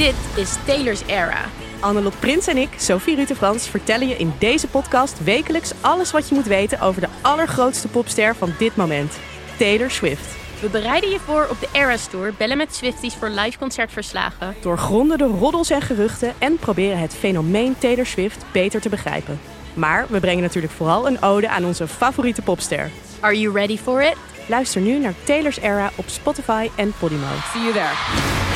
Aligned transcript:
Dit 0.00 0.14
is 0.36 0.54
Taylor's 0.66 1.02
Era. 1.06 1.44
Annelot 1.80 2.20
Prins 2.20 2.46
en 2.46 2.56
ik, 2.56 2.68
Sophie 2.76 3.16
Rutte-Frans, 3.16 3.68
vertellen 3.68 4.08
je 4.08 4.16
in 4.16 4.32
deze 4.38 4.66
podcast 4.66 5.24
wekelijks 5.24 5.72
alles 5.80 6.10
wat 6.10 6.28
je 6.28 6.34
moet 6.34 6.46
weten 6.46 6.80
over 6.80 7.00
de 7.00 7.08
allergrootste 7.20 7.88
popster 7.88 8.36
van 8.36 8.52
dit 8.58 8.76
moment, 8.76 9.18
Taylor 9.58 9.90
Swift. 9.90 10.36
We 10.60 10.68
bereiden 10.68 11.10
je 11.10 11.18
voor 11.18 11.46
op 11.50 11.60
de 11.60 11.68
Eras 11.72 12.06
Tour, 12.06 12.34
bellen 12.36 12.56
met 12.56 12.74
Swifties 12.74 13.14
voor 13.14 13.28
live 13.28 13.58
concertverslagen. 13.58 14.54
Doorgronden 14.60 15.18
de 15.18 15.24
roddels 15.24 15.70
en 15.70 15.82
geruchten 15.82 16.34
en 16.38 16.56
proberen 16.56 16.98
het 16.98 17.14
fenomeen 17.14 17.78
Taylor 17.78 18.06
Swift 18.06 18.44
beter 18.52 18.80
te 18.80 18.88
begrijpen. 18.88 19.40
Maar 19.74 20.06
we 20.08 20.20
brengen 20.20 20.42
natuurlijk 20.42 20.72
vooral 20.72 21.06
een 21.06 21.22
ode 21.22 21.48
aan 21.48 21.64
onze 21.64 21.88
favoriete 21.88 22.42
popster. 22.42 22.90
Are 23.20 23.40
you 23.40 23.54
ready 23.54 23.78
for 23.78 24.02
it? 24.02 24.16
Luister 24.46 24.80
nu 24.80 24.98
naar 24.98 25.14
Taylor's 25.24 25.58
Era 25.58 25.90
op 25.94 26.08
Spotify 26.08 26.68
en 26.74 26.92
Podimo. 26.98 27.26
See 27.52 27.62
you 27.62 27.72
there. 27.72 28.49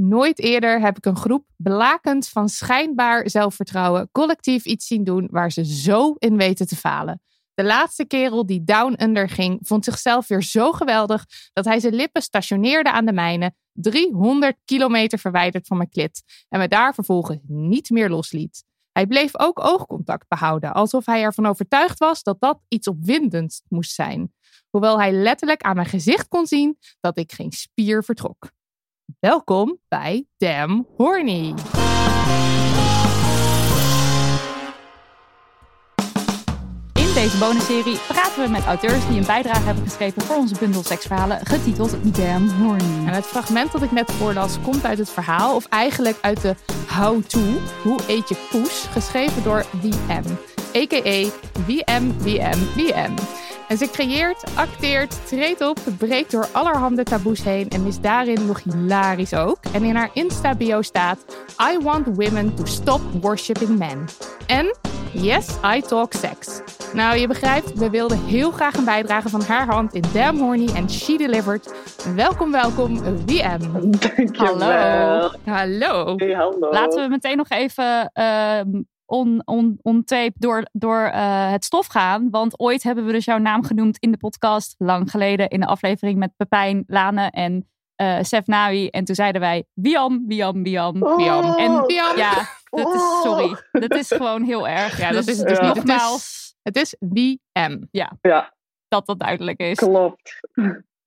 Nooit 0.00 0.38
eerder 0.38 0.80
heb 0.80 0.96
ik 0.96 1.06
een 1.06 1.16
groep 1.16 1.44
blakend 1.56 2.28
van 2.28 2.48
schijnbaar 2.48 3.30
zelfvertrouwen 3.30 4.08
collectief 4.12 4.64
iets 4.64 4.86
zien 4.86 5.04
doen 5.04 5.28
waar 5.30 5.52
ze 5.52 5.64
zo 5.64 6.14
in 6.18 6.36
weten 6.36 6.66
te 6.66 6.76
falen. 6.76 7.22
De 7.54 7.64
laatste 7.64 8.04
kerel 8.04 8.46
die 8.46 8.64
Down 8.64 9.02
Under 9.02 9.28
ging, 9.28 9.58
vond 9.62 9.84
zichzelf 9.84 10.28
weer 10.28 10.42
zo 10.42 10.72
geweldig 10.72 11.26
dat 11.52 11.64
hij 11.64 11.80
zijn 11.80 11.94
lippen 11.94 12.22
stationeerde 12.22 12.92
aan 12.92 13.04
de 13.04 13.12
mijne, 13.12 13.54
300 13.72 14.56
kilometer 14.64 15.18
verwijderd 15.18 15.66
van 15.66 15.76
mijn 15.76 15.88
klit, 15.88 16.22
en 16.48 16.58
me 16.58 16.68
daar 16.68 16.94
vervolgens 16.94 17.38
niet 17.46 17.90
meer 17.90 18.10
losliet. 18.10 18.64
Hij 18.92 19.06
bleef 19.06 19.38
ook 19.38 19.64
oogcontact 19.64 20.28
behouden, 20.28 20.72
alsof 20.72 21.06
hij 21.06 21.22
ervan 21.22 21.46
overtuigd 21.46 21.98
was 21.98 22.22
dat 22.22 22.40
dat 22.40 22.60
iets 22.68 22.88
opwindends 22.88 23.62
moest 23.68 23.94
zijn. 23.94 24.32
Hoewel 24.70 24.98
hij 24.98 25.12
letterlijk 25.12 25.62
aan 25.62 25.76
mijn 25.76 25.88
gezicht 25.88 26.28
kon 26.28 26.46
zien 26.46 26.78
dat 27.00 27.18
ik 27.18 27.32
geen 27.32 27.52
spier 27.52 28.04
vertrok. 28.04 28.56
Welkom 29.20 29.78
bij 29.88 30.26
Damn 30.36 30.86
Horny. 30.96 31.54
In 36.92 37.14
deze 37.14 37.38
bonusserie 37.38 37.98
praten 38.08 38.42
we 38.42 38.48
met 38.50 38.64
auteurs 38.64 39.06
die 39.08 39.18
een 39.18 39.26
bijdrage 39.26 39.64
hebben 39.64 39.84
geschreven 39.84 40.22
voor 40.22 40.36
onze 40.36 40.54
bundel 40.58 40.82
seksverhalen, 40.82 41.46
getiteld 41.46 42.16
Damn 42.16 42.48
Horny. 42.48 43.06
En 43.06 43.12
het 43.12 43.26
fragment 43.26 43.72
dat 43.72 43.82
ik 43.82 43.92
net 43.92 44.12
voorlas 44.12 44.60
komt 44.62 44.84
uit 44.84 44.98
het 44.98 45.10
verhaal, 45.10 45.54
of 45.54 45.66
eigenlijk 45.66 46.18
uit 46.20 46.40
de 46.40 46.54
how-to, 46.88 47.40
hoe 47.82 47.98
eet 48.08 48.28
je 48.28 48.46
poes, 48.50 48.86
geschreven 48.90 49.42
door 49.42 49.64
VM, 49.80 50.24
a.k.a. 50.76 51.30
VM, 51.66 52.12
VM, 52.20 52.58
VM. 52.58 53.14
En 53.68 53.76
ze 53.76 53.90
creëert, 53.90 54.44
acteert, 54.56 55.26
treedt 55.26 55.60
op, 55.60 55.78
breekt 55.98 56.30
door 56.30 56.46
allerhande 56.52 57.02
taboes 57.02 57.42
heen 57.42 57.68
en 57.68 57.86
is 57.86 58.00
daarin 58.00 58.46
nog 58.46 58.62
hilarisch 58.62 59.34
ook. 59.34 59.58
En 59.72 59.82
in 59.82 59.96
haar 59.96 60.10
Insta-bio 60.12 60.82
staat: 60.82 61.24
I 61.72 61.78
want 61.82 62.06
women 62.06 62.54
to 62.54 62.64
stop 62.64 63.00
worshipping 63.20 63.78
men. 63.78 64.04
En 64.46 64.76
yes, 65.12 65.48
I 65.76 65.80
talk 65.80 66.12
sex. 66.12 66.60
Nou, 66.94 67.18
je 67.18 67.26
begrijpt, 67.26 67.78
we 67.78 67.90
wilden 67.90 68.24
heel 68.24 68.50
graag 68.50 68.74
een 68.74 68.84
bijdrage 68.84 69.28
van 69.28 69.42
haar 69.42 69.66
hand 69.66 69.94
in 69.94 70.04
Damn 70.12 70.38
Horny 70.38 70.68
en 70.74 70.90
she 70.90 71.16
delivered. 71.16 71.74
Welkom, 72.14 72.52
welkom, 72.52 72.98
VM. 73.26 73.60
Hallo. 74.32 75.30
Hallo. 75.44 76.14
Hey, 76.16 76.32
hallo. 76.32 76.70
Laten 76.70 77.02
we 77.02 77.08
meteen 77.08 77.36
nog 77.36 77.48
even 77.48 78.10
ehm, 78.12 78.68
on, 79.08 79.42
on, 79.44 79.78
on 79.82 80.04
tape 80.04 80.32
door, 80.34 80.68
door 80.72 81.00
eh, 81.02 81.50
het 81.50 81.64
stof 81.64 81.86
gaan. 81.86 82.30
Want 82.30 82.58
ooit 82.58 82.82
hebben 82.82 83.06
we 83.06 83.12
dus 83.12 83.24
jouw 83.24 83.38
naam 83.38 83.64
genoemd 83.64 83.98
in 83.98 84.10
de 84.10 84.16
podcast. 84.18 84.74
Lang 84.78 85.10
geleden 85.10 85.48
in 85.48 85.60
de 85.60 85.66
aflevering 85.66 86.18
met 86.18 86.32
Pepijn, 86.36 86.84
Lane 86.86 87.30
en 87.30 87.68
eh 87.94 88.18
Sef 88.22 88.46
Nawi. 88.46 88.88
En 88.88 89.04
toen 89.04 89.14
zeiden 89.14 89.40
wij 89.40 89.64
Wiam, 89.74 90.24
Wiam, 90.26 90.62
Wiam, 90.62 91.00
Wiam. 91.16 91.44
Oh. 91.44 91.60
En 91.62 91.86
Wiam. 91.86 92.16
ja, 92.16 92.32
dat 92.64 92.94
is, 92.94 93.00
Oh. 93.00 93.22
sorry. 93.22 93.56
Dat 93.72 93.94
is 93.94 94.08
gewoon 94.12 94.42
heel 94.42 94.68
erg. 94.68 94.98
Ja, 94.98 95.10
dat 95.12 95.24
Dus 95.24 95.34
is 95.34 95.38
het 95.38 95.48
dus 95.48 95.58
Ja. 95.58 95.66
niet. 95.66 95.76
Het 95.76 95.84
is, 95.84 95.90
Nogmaals, 95.92 96.54
het 96.62 96.76
is 96.76 96.96
VM. 97.52 97.78
Ja, 97.90 98.12
dat 98.88 99.06
dat 99.06 99.18
duidelijk 99.18 99.58
is. 99.60 99.78
klopt. 99.78 100.40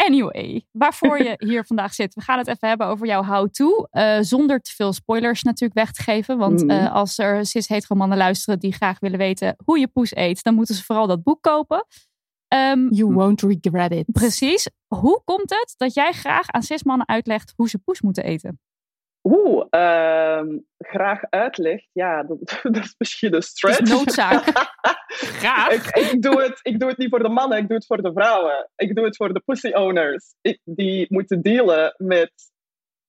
Anyway, 0.05 0.65
waarvoor 0.71 1.23
je 1.23 1.33
hier 1.47 1.65
vandaag 1.65 1.93
zit. 1.93 2.13
We 2.13 2.21
gaan 2.21 2.37
het 2.37 2.47
even 2.47 2.67
hebben 2.67 2.87
over 2.87 3.07
jouw 3.07 3.23
how-to. 3.23 3.87
eh, 3.91 4.17
zonder 4.21 4.59
te 4.61 4.71
veel 4.75 4.93
spoilers 4.93 5.43
natuurlijk 5.43 5.79
weg 5.79 5.91
te 5.91 6.01
geven. 6.03 6.37
Want 6.37 6.61
Mhm. 6.61 6.69
eh, 6.69 6.93
als 6.93 7.17
er 7.17 7.45
cis-hetero 7.45 7.95
mannen 7.95 8.17
luisteren 8.17 8.59
die 8.59 8.73
graag 8.73 8.99
willen 8.99 9.17
weten 9.17 9.55
hoe 9.65 9.79
je 9.79 9.87
poes 9.87 10.15
eet, 10.15 10.43
dan 10.43 10.53
moeten 10.53 10.75
ze 10.75 10.83
vooral 10.83 11.07
dat 11.07 11.23
boek 11.23 11.41
kopen. 11.41 11.85
Ehm, 12.47 12.93
You 12.93 13.13
won't 13.13 13.41
regret 13.41 13.91
it. 13.91 14.05
precies. 14.11 14.69
Hoe 14.87 15.21
komt 15.25 15.49
het 15.49 15.73
dat 15.77 15.93
jij 15.93 16.11
graag 16.11 16.47
aan 16.49 16.63
cis-mannen 16.63 17.07
uitlegt 17.07 17.53
hoe 17.55 17.69
ze 17.69 17.77
poes 17.77 18.01
moeten 18.01 18.23
eten? 18.23 18.59
Oeh, 19.23 19.65
ehm, 19.69 20.57
graag 20.77 21.21
uitleg. 21.29 21.81
Ja, 21.91 22.23
dat, 22.23 22.39
dat 22.63 22.83
is 22.83 22.95
misschien 22.97 23.29
een 23.29 23.35
Het 23.35 23.43
stretch. 23.43 23.79
is 23.79 23.89
noodzaak. 23.89 24.43
graag. 25.41 25.71
ik, 25.71 26.11
ik, 26.11 26.21
doe 26.21 26.41
het, 26.41 26.59
ik 26.61 26.79
doe 26.79 26.89
het 26.89 26.97
niet 26.97 27.09
voor 27.09 27.23
de 27.23 27.29
mannen, 27.29 27.57
ik 27.57 27.67
doe 27.67 27.77
het 27.77 27.85
voor 27.85 28.01
de 28.01 28.11
vrouwen. 28.13 28.69
Ik 28.75 28.95
doe 28.95 29.05
het 29.05 29.15
voor 29.15 29.33
de 29.33 29.41
pussy 29.45 29.71
owners. 29.71 30.35
Ik, 30.41 30.59
die 30.63 31.05
moeten 31.09 31.41
dealen 31.41 31.93
met 31.97 32.31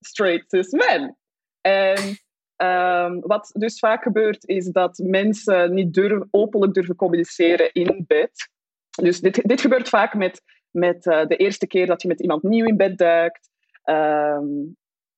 straight 0.01 0.51
cis 0.51 0.71
men. 0.71 1.17
En 1.61 2.19
ehm, 2.57 3.21
wat 3.21 3.51
dus 3.59 3.79
vaak 3.79 4.03
gebeurt, 4.03 4.49
is 4.49 4.67
dat 4.67 4.99
mensen 4.99 5.75
niet 5.75 5.95
durven, 5.95 6.29
openlijk 6.31 6.75
durven 6.75 6.97
communiceren 6.97 7.73
in 7.73 8.05
bed. 8.07 8.51
Dus 8.91 9.21
dit, 9.21 9.49
dit 9.49 9.61
gebeurt 9.61 9.89
vaak 9.89 10.15
met, 10.15 10.43
met 10.71 11.07
eh, 11.07 11.27
de 11.27 11.37
eerste 11.37 11.67
keer 11.67 11.87
dat 11.87 12.03
je 12.03 12.09
met 12.09 12.21
iemand 12.21 12.43
nieuw 12.43 12.67
in 12.67 12.77
bed 12.77 12.99
duikt. 12.99 13.51
Ehm, 13.83 14.47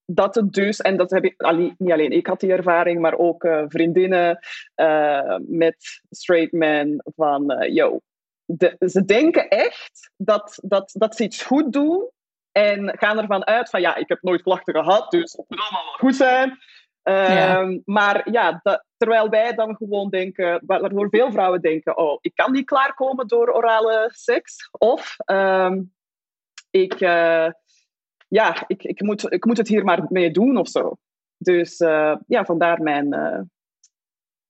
dat 0.07 0.35
het 0.35 0.53
dus, 0.53 0.81
en 0.81 0.97
dat 0.97 1.11
heb 1.11 1.25
ik 1.25 1.43
allee, 1.43 1.75
niet 1.79 1.93
alleen 1.93 2.11
ik 2.13 2.27
had 2.27 2.41
die 2.41 2.53
ervaring, 2.53 3.01
maar 3.01 3.19
ook 3.19 3.45
eh, 3.45 3.63
vriendinnen 3.69 4.39
eh, 4.75 5.37
met 5.41 6.01
straight 6.11 6.53
men 6.53 7.03
van, 7.17 7.51
eh, 7.51 7.75
yo, 7.75 8.01
de- 8.45 8.77
ze 8.87 9.05
denken 9.05 9.49
echt 9.49 10.11
dat, 10.17 10.59
dat, 10.63 10.91
dat 10.93 11.17
ze 11.17 11.23
iets 11.25 11.43
goed 11.43 11.73
doen 11.73 12.11
en 12.53 12.99
gaan 12.99 13.19
ervan 13.19 13.47
uit 13.47 13.71
van, 13.71 13.81
ja, 13.81 13.95
ik 13.97 14.09
heb 14.09 14.23
nooit 14.23 14.43
klachten 14.43 14.75
gehad, 14.75 15.11
dus 15.11 15.33
het 15.33 15.45
moet 15.49 15.61
allemaal 15.61 15.85
wel 15.85 15.93
goed 15.93 16.15
zijn. 16.17 16.59
Ehm, 17.03 17.79
Maar 17.85 18.31
ja, 18.31 18.61
dat- 18.63 18.85
terwijl 18.97 19.29
wij 19.29 19.55
dan 19.55 19.77
gewoon 19.77 20.09
denken, 20.11 20.63
wa- 20.67 20.81
waardoor 20.81 21.09
veel 21.11 21.31
vrouwen 21.33 21.61
denken, 21.61 21.97
oh, 21.97 22.19
ik 22.21 22.35
kan 22.35 22.53
niet 22.53 22.67
klaarkomen 22.67 23.27
door 23.27 23.53
orale 23.55 24.09
seks, 24.13 24.69
of 24.73 25.15
ehm, 25.19 25.81
ik, 26.71 27.01
ja, 28.29 28.65
ik, 28.67 28.83
ik, 28.83 29.01
moet, 29.03 29.33
ik 29.33 29.45
moet 29.45 29.57
het 29.57 29.69
hier 29.69 29.85
maar 29.85 30.05
mee 30.09 30.31
doen 30.31 30.57
of 30.57 30.69
zo. 30.69 30.97
Dus 31.39 31.77
eh, 31.77 32.17
ja, 32.27 32.45
vandaar 32.45 32.83
mijn, 32.83 33.13
eh, 33.13 33.41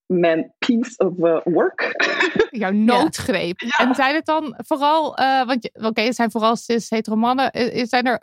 mijn 0.05 0.53
piece 0.57 0.97
of 0.97 1.19
eh, 1.23 1.39
work. 1.43 1.93
Jouw 2.51 2.71
noodgreep. 2.71 3.59
Ja. 3.59 3.77
En 3.77 3.95
zijn 3.95 4.15
het 4.15 4.25
dan 4.25 4.53
vooral, 4.57 5.15
eh, 5.17 5.45
want 5.45 5.69
oké, 5.73 6.01
het 6.01 6.15
zijn 6.15 6.31
vooral 6.31 6.55
cis 6.55 6.89
hetero 6.89 7.15
mannen. 7.15 7.51
Is- 7.51 7.89
Zijn 7.89 8.05
er, 8.05 8.19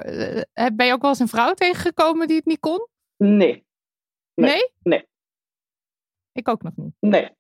ben 0.75 0.87
je 0.87 0.93
ook 0.93 1.01
wel 1.01 1.11
eens 1.11 1.19
een 1.19 1.29
vrouw 1.29 1.53
tegengekomen 1.55 2.27
die 2.27 2.37
het 2.37 2.47
niet 2.47 2.61
kon? 2.61 2.87
Nee, 3.17 3.67
Nee. 4.35 4.51
Nee? 4.51 4.71
Nee. 4.83 5.09
Ik 6.33 6.49
ook 6.49 6.63
nog 6.63 6.73
niet. 6.77 6.95
nee. 7.01 7.31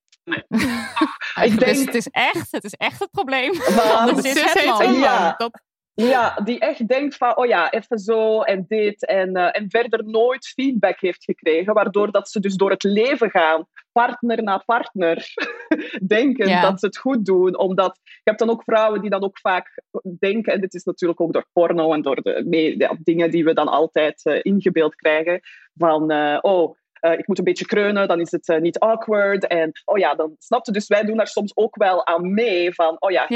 Eigenlijk 1.34 1.58
Dus 1.66 1.76
denk- 1.76 1.86
het 1.86 1.94
is 1.94 2.08
echt, 2.08 2.52
het 2.52 2.64
is 2.64 2.72
echt 2.74 2.98
het 3.00 3.10
probleem. 3.10 3.52
Maar- 3.76 4.06
Dat 4.06 4.24
is 4.24 4.40
het 4.42 4.96
Ja. 4.96 5.34
Dat, 5.36 5.60
Ja, 5.94 6.40
die 6.44 6.58
echt 6.58 6.88
denkt 6.88 7.16
van, 7.16 7.36
oh 7.36 7.46
ja, 7.46 7.70
even 7.70 7.98
zo 7.98 8.40
en 8.40 8.64
dit. 8.68 9.06
En, 9.06 9.34
eh, 9.34 9.60
en 9.60 9.70
verder 9.70 10.04
nooit 10.04 10.46
feedback 10.46 11.00
heeft 11.00 11.24
gekregen. 11.24 11.74
Waardoor 11.74 12.10
dat 12.10 12.30
ze 12.30 12.40
dus 12.40 12.54
door 12.54 12.70
het 12.70 12.82
leven 12.82 13.30
gaan, 13.30 13.66
partner 13.92 14.42
na 14.42 14.58
partner, 14.58 15.26
denken 16.06 16.48
Ja. 16.48 16.60
dat 16.60 16.80
ze 16.80 16.86
het 16.86 16.98
goed 16.98 17.24
doen. 17.24 17.58
Omdat 17.58 18.00
je 18.04 18.20
hebt 18.24 18.38
dan 18.38 18.50
ook 18.50 18.62
vrouwen 18.62 19.00
die 19.00 19.10
dan 19.10 19.22
ook 19.22 19.38
vaak 19.38 19.82
denken, 20.18 20.52
en 20.52 20.60
dit 20.60 20.74
is 20.74 20.84
natuurlijk 20.84 21.20
ook 21.20 21.32
door 21.32 21.46
porno 21.52 21.92
en 21.92 22.02
door 22.02 22.22
de, 22.22 22.96
dingen 23.02 23.30
die 23.30 23.44
we 23.44 23.54
dan 23.54 23.68
altijd 23.68 24.24
eh, 24.24 24.38
ingebeeld 24.42 24.94
krijgen, 24.94 25.40
van, 25.74 26.10
eh, 26.10 26.38
oh, 26.40 26.76
ik 27.16 27.26
moet 27.26 27.38
een 27.38 27.44
beetje 27.44 27.66
kreunen, 27.66 28.08
dan 28.08 28.20
is 28.20 28.30
het 28.30 28.58
niet 28.60 28.78
awkward. 28.78 29.46
En 29.46 29.72
oh 29.84 29.98
ja, 29.98 30.14
dan 30.14 30.34
snapte 30.38 30.72
dus 30.72 30.86
wij 30.86 31.04
doen 31.04 31.16
daar 31.16 31.26
soms 31.26 31.56
ook 31.56 31.76
wel 31.76 32.06
aan 32.06 32.34
mee 32.34 32.74
van, 32.74 32.96
oh 32.98 33.10
ja, 33.10 33.26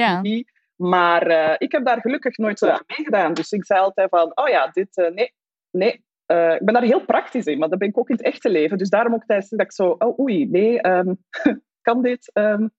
Maar 0.76 1.26
eh, 1.26 1.54
ik 1.58 1.72
heb 1.72 1.84
daar 1.84 2.00
gelukkig 2.00 2.36
nooit 2.36 2.62
uh, 2.62 2.70
aan 2.70 2.84
meegedaan. 2.86 3.34
Dus 3.34 3.52
ik 3.52 3.64
zei 3.64 3.80
altijd 3.80 4.08
van, 4.08 4.32
oh 4.34 4.48
ja, 4.48 4.68
dit, 4.68 4.96
uh, 4.96 5.10
nee, 5.10 5.34
nee. 5.70 5.92
ik 5.92 6.64
ben 6.64 6.74
daar 6.74 6.82
heel 6.82 7.04
praktisch 7.04 7.46
in, 7.46 7.58
maar 7.58 7.68
dat 7.68 7.78
ben 7.78 7.88
ik 7.88 7.98
ook 7.98 8.08
in 8.08 8.16
het 8.16 8.24
echte 8.24 8.50
leven. 8.50 8.78
Dus 8.78 8.88
daarom 8.88 9.14
ook 9.14 9.24
tijdens 9.24 9.48
dat 9.48 9.60
ik 9.60 9.72
zo, 9.72 9.94
oh 9.98 10.18
oei, 10.18 10.46
nee, 10.46 10.86
um, 10.88 11.18
kan 11.86 12.02
dit? 12.02 12.30
Um, 12.34 12.70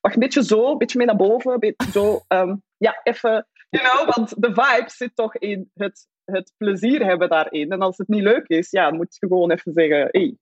wacht, 0.00 0.14
een 0.14 0.20
beetje 0.20 0.44
zo, 0.44 0.70
een 0.70 0.78
beetje 0.78 0.98
mee 0.98 1.06
naar 1.06 1.16
boven, 1.16 1.52
een 1.52 1.58
beetje 1.58 1.90
zo. 1.90 2.20
Um, 2.28 2.62
ja, 2.76 3.00
even, 3.02 3.48
you 3.68 3.84
know, 3.84 4.14
want 4.14 4.42
de 4.42 4.48
vibe 4.48 4.90
zit 4.90 5.10
toch 5.14 5.36
in 5.36 5.70
het, 5.74 6.08
het 6.24 6.52
plezier 6.56 7.04
hebben 7.04 7.28
daarin. 7.28 7.70
En 7.70 7.80
als 7.80 7.96
het 7.96 8.08
niet 8.08 8.22
leuk 8.22 8.46
is, 8.46 8.70
ja, 8.70 8.88
dan 8.88 8.96
moet 8.96 9.16
je 9.18 9.26
gewoon 9.26 9.50
even 9.50 9.72
zeggen, 9.72 10.08
hey, 10.10 10.36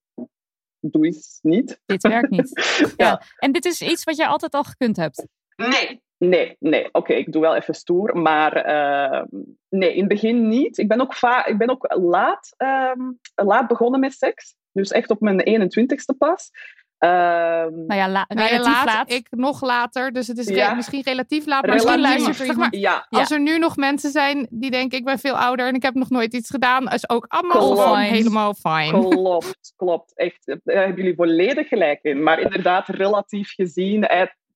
doe 0.81 1.05
eens 1.05 1.39
niet. 1.43 1.81
Dit 1.87 2.03
werkt 2.03 2.31
niet. 2.31 2.51
ja. 2.79 2.89
ja. 2.97 3.23
En 3.39 3.53
dit 3.53 3.65
is 3.65 3.83
iets 3.83 4.05
wat 4.05 4.17
jij 4.17 4.27
altijd 4.27 4.55
al 4.55 4.65
gekund 4.65 4.97
hebt? 4.97 5.27
Nee, 5.57 6.03
Nee, 6.29 6.57
nee. 6.59 6.89
Oké, 6.93 7.13
ik 7.13 7.33
doe 7.33 7.43
wel 7.43 7.55
even 7.55 7.75
stoer. 7.75 8.17
Maar 8.17 8.67
uh, 8.67 9.23
nee, 9.69 9.93
in 9.93 9.99
het 9.99 10.09
begin 10.09 10.49
niet. 10.49 10.79
Ik 10.79 10.89
ben 10.89 11.01
ook, 11.01 11.15
va 11.15 11.47
ik 11.47 11.59
ben 11.59 11.71
ook 11.71 11.95
laat, 11.99 12.55
um, 12.97 13.19
laat 13.35 13.69
begonnen 13.69 14.01
met 14.01 14.13
seks. 14.13 14.57
Dus 14.73 14.91
echt 14.91 15.11
op 15.11 15.21
mijn 15.21 15.69
21ste 15.71 16.17
pas. 16.19 16.51
Um, 16.99 17.87
nou 17.87 17.95
ja, 17.95 18.09
la 18.09 18.25
relatief 18.29 18.67
laat, 18.67 18.85
laat, 18.85 19.13
Ik 19.13 19.27
nog 19.31 19.63
later, 19.63 20.13
dus 20.13 20.27
het 20.27 20.39
is 20.39 20.49
ja. 20.49 20.69
re 20.69 20.75
misschien 20.75 21.03
relatief 21.03 21.47
laat. 21.47 21.67
Maar 21.67 21.75
misschien 21.75 22.01
luistert 22.01 22.41
er 22.41 22.47
iemand. 22.47 22.77
Ja. 22.77 23.07
Als 23.11 23.31
er 23.31 23.41
nu 23.41 23.59
nog 23.59 23.77
mensen 23.77 24.11
zijn 24.11 24.47
die 24.51 24.71
denken, 24.71 24.99
ik 24.99 25.05
ben 25.05 25.19
veel 25.19 25.37
ouder 25.39 25.67
en 25.67 25.75
ik 25.75 25.83
heb 25.83 25.95
nog 25.95 26.11
nooit 26.11 26.35
iets 26.35 26.51
gedaan, 26.51 26.89
is 26.89 27.09
ook 27.09 27.25
allemaal 27.29 27.77
gewoon 27.77 27.99
helemaal 27.99 28.55
fijn. 28.55 29.09
Klopt, 29.09 29.73
klopt. 29.77 30.17
Echt, 30.17 30.47
daar 30.47 30.85
hebben 30.85 30.97
jullie 30.97 31.15
volledig 31.15 31.69
gelijk 31.69 31.99
in. 32.03 32.23
Maar 32.23 32.41
inderdaad, 32.41 32.89
relatief 32.89 33.53
gezien, 33.55 34.07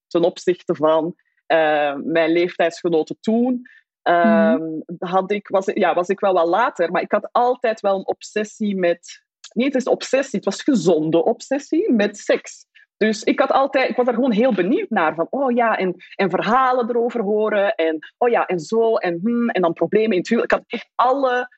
ten 0.06 0.22
opzichte 0.22 0.74
van 0.74 1.14
uh, 1.52 1.94
mijn 1.94 2.32
leeftijdsgenoten 2.32 3.16
toen. 3.20 3.62
Uh, 4.08 4.56
had 4.98 5.30
ik, 5.30 5.48
was, 5.48 5.64
ja, 5.64 5.94
was 5.94 6.08
ik 6.08 6.20
wel 6.20 6.32
wat 6.32 6.46
later, 6.46 6.90
maar 6.90 7.02
ik 7.02 7.12
had 7.12 7.28
altijd 7.32 7.80
wel 7.80 7.98
een 7.98 8.06
obsessie 8.06 8.76
met. 8.76 9.26
Niet 9.52 9.72
het 9.72 9.82
is 9.82 9.88
obsessie, 9.88 10.38
het 10.38 10.44
was 10.44 10.62
gezonde 10.62 11.24
obsessie 11.24 11.92
met 11.92 12.18
seks. 12.18 12.66
Dus 12.98 13.22
ik, 13.22 13.38
had 13.38 13.50
altijd, 13.50 13.90
ik 13.90 13.96
was 13.96 14.06
er 14.06 14.14
gewoon 14.14 14.32
heel 14.32 14.54
benieuwd 14.54 14.90
naar. 14.90 15.14
Van, 15.14 15.26
oh 15.30 15.54
ja, 15.54 15.76
en, 15.76 15.94
en 16.14 16.30
verhalen 16.30 16.88
erover 16.88 17.22
horen. 17.22 17.74
En 17.74 17.98
oh 18.16 18.28
ja, 18.28 18.46
en 18.46 18.58
zo. 18.58 18.96
En, 18.96 19.18
hmm, 19.22 19.48
en 19.48 19.62
dan 19.62 19.72
problemen 19.72 20.12
in 20.12 20.18
het 20.18 20.28
huwelijk. 20.28 20.52
Ik 20.52 20.58
had 20.58 20.68
echt 20.68 20.90
alle, 20.94 21.56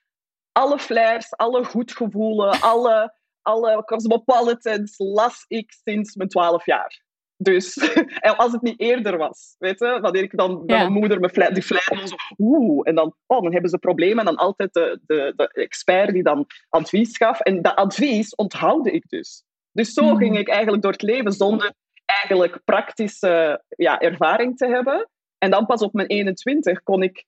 alle 0.51 0.79
flares, 0.79 1.37
alle 1.37 1.63
goedgevoelen, 1.63 2.61
alle, 2.61 3.13
alle 3.41 3.83
cosmopolitans 3.83 4.93
las 4.97 5.45
ik 5.47 5.71
sinds 5.83 6.15
mijn 6.15 6.29
twaalf 6.29 6.65
jaar. 6.65 7.01
Dus 7.43 7.77
als 8.37 8.51
het 8.51 8.61
niet 8.61 8.79
eerder 8.79 9.17
was, 9.17 9.55
weet 9.57 9.79
je, 9.79 9.99
wanneer 10.01 10.23
ik 10.23 10.37
dan 10.37 10.63
mijn 10.65 10.91
moeder 10.91 11.19
me 11.19 11.51
die 11.53 11.63
flair 11.63 12.07
zo, 12.07 12.15
oeh, 12.37 12.87
en 12.87 12.95
dan, 12.95 13.15
oh, 13.25 13.41
dan 13.41 13.51
hebben 13.51 13.69
ze 13.69 13.77
problemen. 13.77 14.19
En 14.19 14.25
dan 14.25 14.35
altijd 14.35 14.73
de, 14.73 14.99
de, 15.05 15.33
de 15.35 15.47
expert 15.53 16.13
die 16.13 16.23
dan 16.23 16.45
advies 16.69 17.17
gaf. 17.17 17.39
En 17.39 17.61
dat 17.61 17.75
advies 17.75 18.35
onthoude 18.35 18.91
ik 18.91 19.03
dus. 19.09 19.43
Dus 19.71 19.93
zo 19.93 20.15
ging 20.15 20.37
ik 20.37 20.49
eigenlijk 20.49 20.83
door 20.83 20.91
het 20.91 21.01
leven 21.01 21.31
zonder 21.31 21.73
eigenlijk 22.05 22.61
praktische 22.65 23.63
ja, 23.67 23.99
ervaring 23.99 24.57
te 24.57 24.67
hebben. 24.67 25.09
En 25.37 25.51
dan 25.51 25.65
pas 25.65 25.81
op 25.81 25.93
mijn 25.93 26.07
21 26.07 26.83
kon 26.83 27.03
ik 27.03 27.25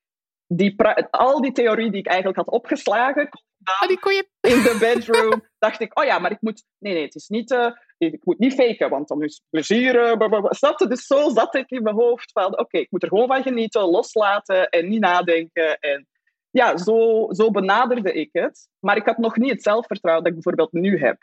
die 0.47 0.75
al 1.09 1.41
die 1.41 1.51
theorie 1.51 1.91
die 1.91 1.99
ik 1.99 2.07
eigenlijk 2.07 2.37
had 2.37 2.49
opgeslagen, 2.49 3.29
oh, 3.63 3.87
die 3.87 3.99
kon 3.99 4.13
je... 4.13 4.27
in 4.53 4.61
de 4.61 4.77
bedroom, 4.79 5.47
dacht 5.57 5.81
ik, 5.81 5.99
oh 5.99 6.05
ja, 6.05 6.19
maar 6.19 6.31
ik 6.31 6.41
moet... 6.41 6.63
Nee, 6.77 6.93
nee, 6.93 7.03
het 7.03 7.15
is 7.15 7.27
niet... 7.27 7.51
Uh, 7.51 7.71
ik 7.97 8.25
moet 8.25 8.39
niet 8.39 8.53
faken, 8.53 8.89
want 8.89 9.07
dan 9.07 9.23
is 9.23 9.41
plezier... 9.49 10.17
Snapte? 10.49 10.87
Dus 10.87 11.05
zo 11.05 11.29
zat 11.29 11.55
ik 11.55 11.69
in 11.69 11.83
mijn 11.83 11.95
hoofd 11.95 12.31
van, 12.31 12.59
oké, 12.59 12.77
ik 12.77 12.91
moet 12.91 13.03
er 13.03 13.09
gewoon 13.09 13.27
van 13.27 13.43
genieten, 13.43 13.81
loslaten 13.81 14.69
en 14.69 14.89
niet 14.89 14.99
nadenken. 14.99 15.79
En 15.79 16.07
ja, 16.49 16.77
zo, 16.77 17.27
zo 17.31 17.51
benaderde 17.51 18.13
ik 18.13 18.29
het. 18.31 18.69
Maar 18.79 18.97
ik 18.97 19.05
had 19.05 19.17
nog 19.17 19.37
niet 19.37 19.51
het 19.51 19.63
zelfvertrouwen 19.63 20.23
dat 20.23 20.33
ik 20.33 20.41
bijvoorbeeld 20.43 20.83
nu 20.83 20.99
heb. 20.99 21.17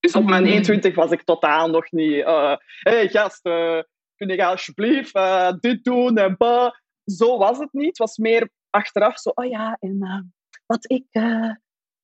Dus 0.00 0.14
op 0.14 0.24
mijn 0.24 0.46
21 0.46 0.94
was 0.94 1.10
ik 1.10 1.22
totaal 1.22 1.70
nog 1.70 1.90
niet... 1.90 2.16
Uh, 2.16 2.56
hey, 2.80 3.08
gast, 3.08 3.46
uh, 3.46 3.80
kun 4.16 4.28
je 4.28 4.44
alsjeblieft 4.44 5.16
uh, 5.16 5.52
dit 5.60 5.84
doen 5.84 6.16
en 6.16 6.34
bah. 6.36 6.70
Zo 7.04 7.38
was 7.38 7.58
het 7.58 7.72
niet. 7.72 7.86
Het 7.86 7.98
was 7.98 8.16
meer 8.16 8.50
achteraf 8.70 9.18
zo, 9.18 9.30
oh 9.34 9.44
ja, 9.44 9.76
en 9.80 10.32
wat 10.66 10.90
ik 10.90 11.06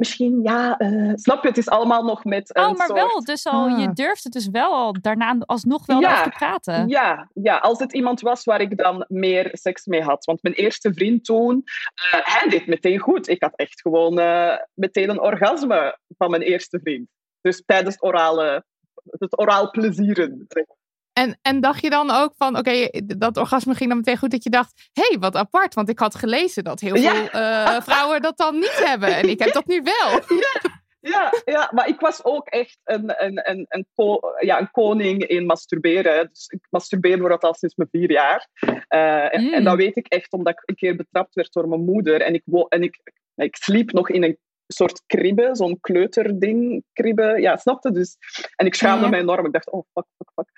misschien, 0.02 0.43
ja, 0.43 0.81
uh, 0.81 1.12
snap 1.14 1.43
je, 1.43 1.49
het 1.49 1.58
is 1.58 1.69
allemaal 1.69 2.04
nog 2.04 2.25
met. 2.25 2.54
Oh, 2.54 2.72
maar 2.72 2.93
wel, 2.93 3.25
dus 3.25 3.46
al, 3.46 3.69
je 3.69 3.87
ah. 3.87 3.94
durft 3.94 4.25
het 4.25 4.32
dus 4.32 4.49
wel 4.49 4.72
al 4.72 4.96
daarna 5.00 5.37
alsnog 5.38 5.87
wel 5.87 6.00
ja, 6.00 6.12
over 6.12 6.22
te 6.25 6.37
praten. 6.37 6.88
Ja, 6.88 7.31
ja, 7.34 7.56
als 7.56 7.78
het 7.78 7.93
iemand 7.93 8.20
was 8.20 8.44
waar 8.44 8.60
ik 8.60 8.76
dan 8.76 9.04
meer 9.08 9.50
seks 9.52 9.87
mee 9.87 10.02
had. 10.02 10.25
Want 10.25 10.43
mijn 10.43 10.54
eerste 10.54 10.93
vriend 10.94 11.25
toen, 11.25 11.56
uh, 11.56 12.20
hij 12.22 12.49
deed 12.49 12.66
meteen 12.66 12.99
goed. 12.99 13.28
Ik 13.28 13.43
had 13.43 13.56
echt 13.56 13.81
gewoon 13.81 14.19
uh, 14.19 14.56
meteen 14.75 15.10
een 15.10 15.20
orgasme 15.20 15.99
van 16.19 16.31
mijn 16.31 16.43
eerste 16.43 16.81
vriend. 16.82 17.08
Dus 17.40 17.62
tijdens 17.66 17.94
het 17.94 18.04
orale, 18.04 18.64
het 19.04 19.38
oraal 19.38 19.70
plezieren. 19.70 20.46
En, 21.12 21.38
en 21.43 21.61
dacht 21.61 21.82
je 21.82 21.91
dan 21.91 22.11
ook 22.11 22.32
van, 22.37 22.59
oké, 22.59 22.88
dat 23.05 23.37
orgasme 23.37 23.75
ging 23.75 23.88
dan 23.88 23.99
meteen 23.99 24.17
goed, 24.17 24.31
dat 24.31 24.44
je 24.44 24.50
dacht, 24.50 24.91
hé, 24.93 25.06
hey, 25.09 25.19
wat 25.19 25.37
apart, 25.37 25.75
want 25.75 25.88
ik 25.88 25.99
had 25.99 26.14
gelezen 26.14 26.64
dat 26.64 26.81
heel 26.81 26.97
veel 26.97 27.41
uh, 27.41 27.81
vrouwen 27.88 28.23
dat 28.23 28.37
dan 28.37 28.55
niet 28.55 28.82
hebben. 28.85 29.17
En 29.17 29.29
ik 29.29 29.38
heb 29.38 29.53
dat 29.53 29.67
nu 29.67 29.82
wel. 29.82 30.20
Ja, 31.03 31.11
ja, 31.11 31.32
ja, 31.44 31.70
maar 31.73 31.88
ik 31.88 32.00
was 32.00 32.25
ook 32.25 32.49
echt 32.49 32.79
een, 32.85 33.25
een, 33.25 33.50
een, 33.50 33.67
een, 33.69 33.87
ja, 34.38 34.61
een 34.61 34.70
koning 34.70 35.26
in 35.26 35.47
masturberen. 35.47 36.29
Dus 36.29 36.47
ik 36.47 36.67
masturbeer 36.70 37.19
voor 37.19 37.29
dat 37.29 37.43
al 37.43 37.55
sinds 37.55 37.75
mijn 37.75 37.88
vier 37.93 38.11
jaar. 38.11 38.49
Uh, 38.61 39.35
en, 39.35 39.53
en, 39.53 39.64
dat 39.64 39.73
mm. 39.73 39.79
weet 39.79 39.97
ik 39.97 40.06
echt 40.06 40.32
omdat 40.32 40.53
ik 40.53 40.62
een 40.64 40.75
keer 40.75 40.97
betrapt 40.97 41.35
werd 41.35 41.53
door 41.53 41.69
mijn 41.69 41.85
moeder. 41.85 42.20
En 42.20 42.35
ik, 42.35 42.43
en 42.69 42.82
ik, 42.82 43.00
ik 43.35 43.56
sliep 43.56 43.93
nog 43.93 44.11
in 44.11 44.23
een 44.23 44.38
soort 44.72 45.02
kribbe, 45.06 45.48
zo'n 45.52 45.80
kleuterding, 45.80 46.84
kribbe. 46.92 47.40
Ja, 47.40 47.56
snapte 47.56 47.90
dus. 47.90 48.16
En 48.56 48.66
ik 48.66 48.74
schaamde 48.74 49.08
mij 49.08 49.20
enorm. 49.20 49.46
Ik 49.46 49.52
dacht, 49.52 49.70
oh, 49.70 49.84
fuck, 49.92 50.06
fuck, 50.16 50.30
fuck. 50.34 50.50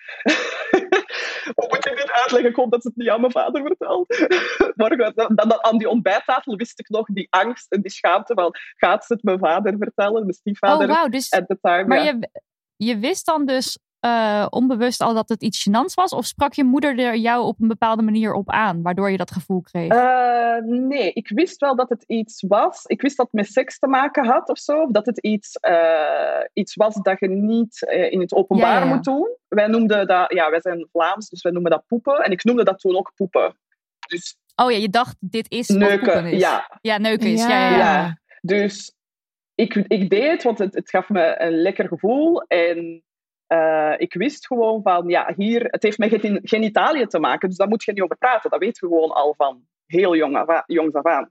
Hoe 1.54 1.66
moet 1.70 1.86
ik 1.86 1.96
dit 1.96 2.10
uitleggen? 2.10 2.50
Ik 2.50 2.56
hoop 2.56 2.70
dat 2.70 2.82
ze 2.82 2.88
het 2.88 2.96
niet 2.96 3.08
aan 3.08 3.20
mijn 3.20 3.32
vader 3.32 3.62
vertelt. 3.62 4.08
Morgen, 4.76 5.12
dan, 5.14 5.34
dan, 5.34 5.64
aan 5.64 5.78
die 5.78 5.88
ontbijttafel 5.88 6.56
wist 6.56 6.78
ik 6.78 6.88
nog 6.88 7.06
die 7.06 7.26
angst 7.30 7.72
en 7.72 7.80
die 7.80 7.90
schaamte 7.90 8.34
van, 8.34 8.50
gaat 8.76 9.04
ze 9.04 9.12
het 9.12 9.22
mijn 9.22 9.38
vader 9.38 9.74
vertellen, 9.78 10.20
mijn 10.20 10.34
stiefvader? 10.34 10.90
Oh, 10.90 11.00
wow, 11.00 11.12
dus, 11.12 11.30
at 11.30 11.46
the 11.46 11.58
time, 11.60 11.84
maar 11.84 12.04
je, 12.04 12.28
je 12.76 12.98
wist 12.98 13.26
dan 13.26 13.46
dus 13.46 13.78
uh, 14.04 14.46
onbewust 14.50 15.00
al 15.00 15.14
dat 15.14 15.28
het 15.28 15.42
iets 15.42 15.68
gênants 15.68 15.94
was? 15.94 16.12
Of 16.12 16.26
sprak 16.26 16.52
je 16.52 16.64
moeder 16.64 16.98
er 16.98 17.16
jou 17.16 17.44
op 17.44 17.60
een 17.60 17.68
bepaalde 17.68 18.02
manier 18.02 18.32
op 18.32 18.50
aan, 18.50 18.82
waardoor 18.82 19.10
je 19.10 19.16
dat 19.16 19.30
gevoel 19.30 19.60
kreeg? 19.60 19.92
Uh, 19.92 20.56
nee, 20.64 21.12
ik 21.12 21.28
wist 21.28 21.60
wel 21.60 21.76
dat 21.76 21.88
het 21.88 22.04
iets 22.06 22.44
was. 22.48 22.84
Ik 22.86 23.02
wist 23.02 23.16
dat 23.16 23.26
het 23.26 23.34
met 23.34 23.52
seks 23.52 23.78
te 23.78 23.86
maken 23.86 24.26
had 24.26 24.48
of 24.48 24.58
zo. 24.58 24.82
Of 24.82 24.90
dat 24.90 25.06
het 25.06 25.18
iets, 25.18 25.58
uh, 25.68 26.44
iets 26.52 26.74
was 26.74 26.94
dat 26.94 27.20
je 27.20 27.28
niet 27.28 27.82
in 28.10 28.20
het 28.20 28.34
openbaar 28.34 28.80
ja, 28.80 28.88
ja. 28.88 28.94
moet 28.94 29.04
doen. 29.04 29.36
Wij 29.48 29.66
noemden 29.66 30.06
dat, 30.06 30.32
ja, 30.32 30.50
wij 30.50 30.60
zijn 30.60 30.88
Vlaams, 30.92 31.28
dus 31.28 31.42
wij 31.42 31.52
noemen 31.52 31.70
dat 31.70 31.84
poepen. 31.86 32.16
En 32.16 32.30
ik 32.30 32.44
noemde 32.44 32.64
dat 32.64 32.78
toen 32.78 32.96
ook 32.96 33.12
poepen. 33.14 33.56
Dus, 34.08 34.36
oh 34.56 34.70
ja, 34.70 34.76
je 34.76 34.88
dacht, 34.88 35.16
dit 35.20 35.50
is 35.50 35.68
neuken, 35.68 36.26
is. 36.26 36.40
Ja. 36.40 36.78
ja, 36.80 36.98
neuken 36.98 37.26
is. 37.26 37.40
Ja, 37.40 37.70
ja, 37.70 37.76
ja. 37.76 38.18
Dus 38.40 38.94
ik, 39.54 39.74
ik 39.74 40.10
deed 40.10 40.30
het, 40.30 40.42
want 40.42 40.58
het, 40.58 40.74
het 40.74 40.90
gaf 40.90 41.08
me 41.08 41.40
een 41.40 41.62
lekker 41.62 41.88
gevoel. 41.88 42.42
En 42.42 43.02
uh, 43.48 43.94
ik 43.96 44.14
wist 44.14 44.46
gewoon 44.46 44.82
van, 44.82 45.08
ja, 45.08 45.32
hier, 45.36 45.64
het 45.64 45.82
heeft 45.82 45.98
met 45.98 46.40
genitaliën 46.42 47.08
te 47.08 47.18
maken, 47.18 47.48
dus 47.48 47.58
daar 47.58 47.68
moet 47.68 47.84
je 47.84 47.92
niet 47.92 48.02
over 48.02 48.16
praten. 48.16 48.50
Dat 48.50 48.60
weet 48.60 48.78
je 48.78 48.86
gewoon 48.86 49.10
al 49.10 49.34
van 49.36 49.66
heel 49.86 50.16
jong 50.16 50.36
af, 50.36 50.62
jongs 50.66 50.94
af 50.94 51.04
aan. 51.04 51.30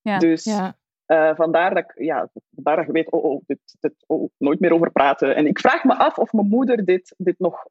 Ja, 0.00 0.18
dus 0.18 0.44
ja. 0.44 0.76
Uh, 1.06 1.34
vandaar, 1.34 1.74
dat, 1.74 1.84
ik, 1.84 2.04
ja, 2.04 2.28
vandaar 2.54 2.76
dat 2.76 2.86
je 2.86 2.92
weet, 2.92 3.10
oh, 3.10 3.24
oh, 3.24 3.42
dit, 3.46 3.58
dit, 3.80 3.94
oh, 4.06 4.30
nooit 4.38 4.60
meer 4.60 4.72
over 4.72 4.90
praten. 4.92 5.36
En 5.36 5.46
ik 5.46 5.58
vraag 5.58 5.84
me 5.84 5.94
af 5.94 6.18
of 6.18 6.32
mijn 6.32 6.48
moeder 6.48 6.84
dit, 6.84 7.14
dit, 7.18 7.38
nog, 7.38 7.64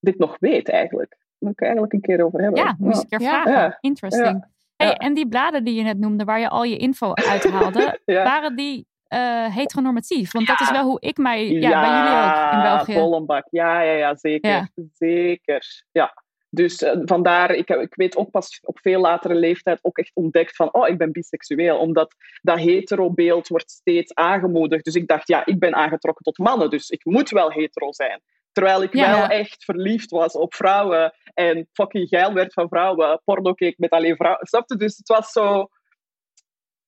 dit 0.00 0.18
nog 0.18 0.36
weet 0.38 0.68
eigenlijk. 0.68 1.10
Daar 1.10 1.36
moet 1.38 1.52
ik 1.52 1.60
eigenlijk 1.60 1.92
een 1.92 2.00
keer 2.00 2.24
over 2.24 2.40
hebben. 2.40 2.62
Ja, 2.62 2.76
moest 2.78 3.02
ik 3.02 3.12
er 3.12 3.20
vragen. 3.20 3.52
Ja. 3.52 3.78
Interesting. 3.80 4.46
Hey, 4.76 4.94
en 4.94 5.14
die 5.14 5.28
bladen 5.28 5.64
die 5.64 5.74
je 5.74 5.82
net 5.82 5.98
noemde, 5.98 6.24
waar 6.24 6.40
je 6.40 6.48
al 6.48 6.64
je 6.64 6.76
info 6.76 7.14
uithaalde, 7.14 8.00
waren 8.04 8.56
die 8.56 8.86
uh, 9.08 9.54
heteronormatief? 9.54 10.32
Want 10.32 10.46
dat 10.46 10.60
is 10.60 10.70
wel 10.70 10.84
hoe 10.84 11.00
ik 11.00 11.16
mij, 11.16 11.48
ja, 11.50 11.68
ja 11.68 11.80
bij 11.80 11.98
jullie 11.98 12.46
ook 12.46 12.52
in 12.52 12.76
België. 12.76 12.92
Vollenbak. 12.92 13.46
Ja, 13.50 13.80
ja, 13.80 13.92
ja, 13.92 14.16
zeker. 14.16 14.50
Ja. 14.50 14.68
Zeker, 14.92 15.84
ja. 15.92 16.22
Dus 16.50 16.82
uh, 16.82 16.92
vandaar, 17.04 17.50
ik, 17.50 17.68
ik 17.68 17.94
weet 17.94 18.16
ook 18.16 18.30
pas 18.30 18.60
op 18.62 18.78
veel 18.80 19.00
latere 19.00 19.34
leeftijd 19.34 19.78
ook 19.82 19.98
echt 19.98 20.10
ontdekt 20.14 20.56
van, 20.56 20.74
oh, 20.74 20.88
ik 20.88 20.98
ben 20.98 21.12
biseksueel. 21.12 21.78
Omdat 21.78 22.14
dat 22.42 22.58
hetero-beeld 22.58 23.48
wordt 23.48 23.70
steeds 23.70 24.14
aangemoedigd. 24.14 24.84
Dus 24.84 24.94
ik 24.94 25.06
dacht, 25.06 25.28
ja, 25.28 25.46
ik 25.46 25.58
ben 25.58 25.74
aangetrokken 25.74 26.24
tot 26.24 26.38
mannen, 26.38 26.70
dus 26.70 26.88
ik 26.88 27.04
moet 27.04 27.30
wel 27.30 27.52
hetero 27.52 27.92
zijn. 27.92 28.22
Terwijl 28.52 28.82
ik 28.82 28.94
ja, 28.94 29.18
wel 29.18 29.28
echt 29.28 29.64
verliefd 29.64 30.10
was 30.10 30.32
op 30.32 30.54
vrouwen 30.54 31.14
en 31.34 31.68
fucking 31.72 32.08
geil 32.08 32.32
werd 32.32 32.52
van 32.52 32.68
vrouwen. 32.68 33.20
Porno 33.24 33.52
keek 33.52 33.78
met 33.78 33.90
alleen 33.90 34.16
vrouwen. 34.16 34.46
Snapte? 34.46 34.76
Dus 34.76 34.96
het 34.96 35.08
was 35.08 35.30
zo... 35.32 35.68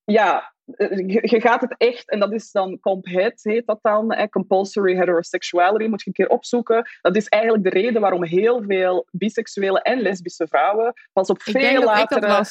Ja, 0.05 0.37
eh, 0.37 0.43
je, 0.77 1.21
je 1.23 1.41
gaat 1.41 1.61
het 1.61 1.75
echt, 1.77 2.11
en 2.11 2.21
dat 2.21 2.33
is 2.33 2.51
dan 2.51 2.81
CompHead, 2.81 3.41
heet 3.43 3.67
dat 3.67 3.79
dan, 3.83 4.15
hè, 4.15 4.29
Compulsory 4.29 4.97
Heterosexuality, 4.97 5.85
moet 5.85 6.01
je 6.01 6.07
een 6.07 6.13
keer 6.13 6.29
opzoeken. 6.29 6.89
Dat 7.01 7.17
is 7.17 7.29
eigenlijk 7.29 7.65
de 7.65 7.71
reden 7.71 8.01
waarom 8.01 8.25
heel 8.25 8.63
veel 8.63 9.07
biseksuele 9.11 9.83
en 9.83 10.01
lesbische 10.01 10.47
vrouwen 10.47 10.93
pas 11.13 11.29
op 11.29 11.43
veel 11.43 11.85
latere, 11.85 12.45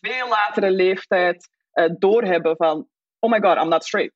veel 0.00 0.28
latere 0.28 0.70
leeftijd 0.70 1.48
eh, 1.72 1.90
doorhebben 1.98 2.56
van, 2.56 2.88
oh 3.18 3.30
my 3.30 3.40
god, 3.40 3.62
I'm 3.62 3.68
not 3.68 3.84
straight. 3.84 4.14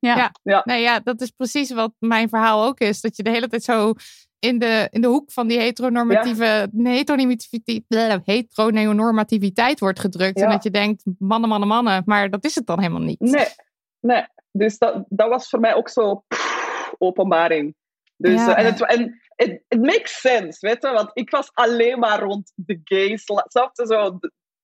Ja. 0.00 0.16
Ja. 0.16 0.32
Ja. 0.42 0.62
Nou 0.64 0.80
ja, 0.80 1.00
dat 1.00 1.20
is 1.20 1.30
precies 1.30 1.70
wat 1.70 1.92
mijn 1.98 2.28
verhaal 2.28 2.64
ook 2.64 2.78
is. 2.78 3.00
Dat 3.00 3.16
je 3.16 3.22
de 3.22 3.30
hele 3.30 3.48
tijd 3.48 3.62
zo 3.62 3.94
in 4.38 4.58
de, 4.58 4.88
in 4.90 5.00
de 5.00 5.08
hoek 5.08 5.32
van 5.32 5.46
die 5.48 5.58
heteronormatieve, 5.58 6.70
heteronormativiteit, 6.82 8.20
heteronormativiteit 8.24 9.80
wordt 9.80 10.00
gedrukt. 10.00 10.38
Ja. 10.38 10.44
En 10.44 10.50
dat 10.50 10.62
je 10.62 10.70
denkt, 10.70 11.02
mannen, 11.18 11.48
mannen, 11.48 11.68
mannen. 11.68 12.02
Maar 12.06 12.30
dat 12.30 12.44
is 12.44 12.54
het 12.54 12.66
dan 12.66 12.78
helemaal 12.80 13.00
niet. 13.00 13.20
Nee, 13.20 13.46
nee. 14.00 14.26
Dus 14.52 14.78
dat, 14.78 15.04
dat 15.08 15.28
was 15.28 15.48
voor 15.48 15.60
mij 15.60 15.74
ook 15.74 15.88
zo 15.88 16.24
pff, 16.28 16.94
openbaring. 16.98 17.74
Dus, 18.16 18.34
Ja. 18.34 18.56
eh, 18.56 18.64
en 18.64 18.72
het, 18.72 18.86
en 18.86 19.20
it, 19.36 19.62
it 19.68 19.80
makes 19.80 20.20
sense, 20.20 20.66
weet 20.66 20.82
je? 20.82 20.90
Want 20.90 21.10
ik 21.12 21.30
was 21.30 21.50
alleen 21.52 21.98
maar 21.98 22.20
rond 22.20 22.52
de 22.54 22.80
gays. 22.84 23.22
Snap 23.24 23.70
je 23.72 23.86
zo? 23.86 24.18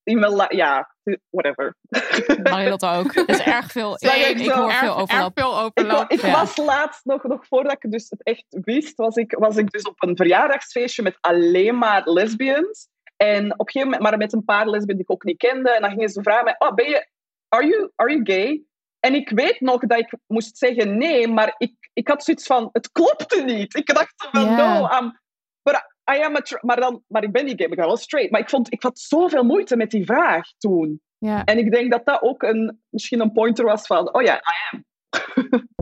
La- 0.04 0.46
ja, 0.48 0.94
whatever. 1.30 1.76
Marilotte 2.52 2.86
ook. 2.86 3.14
Er 3.16 3.28
is 3.28 3.40
erg 3.40 3.70
veel. 3.72 3.94
Ik, 3.94 4.10
ik 4.12 4.38
ik 4.38 4.44
zo. 4.44 4.54
hoor 4.56 4.68
erg, 4.68 4.78
veel 4.78 4.96
overlap. 4.96 5.38
veel 5.38 5.58
overlap. 5.60 6.10
ik 6.10 6.20
Ja. 6.20 6.30
was 6.32 6.56
laatst, 6.56 7.04
nog, 7.04 7.22
nog 7.22 7.46
voordat 7.46 7.72
ik 7.84 7.90
dus 7.90 8.06
het 8.10 8.22
echt 8.22 8.44
wist, 8.48 8.96
was 8.96 9.16
ik, 9.16 9.36
was 9.38 9.56
ik 9.56 9.70
dus 9.70 9.82
op 9.82 10.02
een 10.02 10.16
verjaardagsfeestje 10.16 11.02
met 11.02 11.16
alleen 11.20 11.78
maar 11.78 12.02
lesbians. 12.04 12.88
En 13.16 13.44
op 13.52 13.58
een 13.60 13.70
gegeven 13.70 13.82
moment, 13.90 14.02
maar 14.02 14.18
met 14.18 14.32
een 14.32 14.44
paar 14.44 14.64
lesbians 14.68 14.92
die 14.92 15.02
ik 15.02 15.10
ook 15.10 15.24
niet 15.24 15.36
kende. 15.38 15.70
En 15.70 15.80
dan 15.80 15.90
gingen 15.90 16.08
ze 16.08 16.22
vragen 16.22 16.44
mij, 16.44 16.54
oh, 16.58 16.74
ben 16.74 16.88
je, 16.88 17.08
are 17.48 17.66
you, 17.66 17.90
are 17.94 18.10
you 18.10 18.20
gay? 18.24 18.62
En 19.00 19.14
ik 19.14 19.30
weet 19.30 19.60
nog 19.60 19.80
dat 19.80 19.98
ik 19.98 20.14
moest 20.26 20.58
zeggen 20.58 20.98
nee, 20.98 21.28
maar 21.28 21.54
ik, 21.58 21.74
ik 21.92 22.08
had 22.08 22.24
zoiets 22.24 22.46
van, 22.46 22.68
het 22.72 22.92
klopte 22.92 23.42
niet. 23.42 23.76
Ik 23.76 23.94
dacht 23.94 24.12
van, 24.16 24.44
Ja. 24.44 24.78
no, 24.78 25.10
but 25.62 25.93
I 26.12 26.22
am 26.22 26.36
a, 26.36 26.40
tra- 26.40 26.58
maar, 26.60 26.80
dan, 26.80 27.02
maar 27.06 27.22
ik 27.22 27.32
ben 27.32 27.44
niet 27.44 27.56
gay, 27.56 27.66
ik 27.70 27.76
ben 27.76 27.86
wel 27.86 27.96
straight. 27.96 28.30
Maar 28.30 28.40
ik, 28.40 28.48
vond, 28.48 28.72
ik 28.72 28.82
had 28.82 28.98
zoveel 28.98 29.44
moeite 29.44 29.76
met 29.76 29.90
die 29.90 30.04
vraag 30.04 30.48
toen. 30.58 31.00
Ja. 31.18 31.44
En 31.44 31.58
ik 31.58 31.72
denk 31.72 31.90
dat 31.90 32.04
dat 32.04 32.22
ook 32.22 32.42
een, 32.42 32.82
misschien 32.88 33.20
een 33.20 33.32
pointer 33.32 33.64
was 33.64 33.86
van, 33.86 34.14
oh 34.14 34.22
ja, 34.22 34.34
I 34.34 34.76
am. 34.76 34.84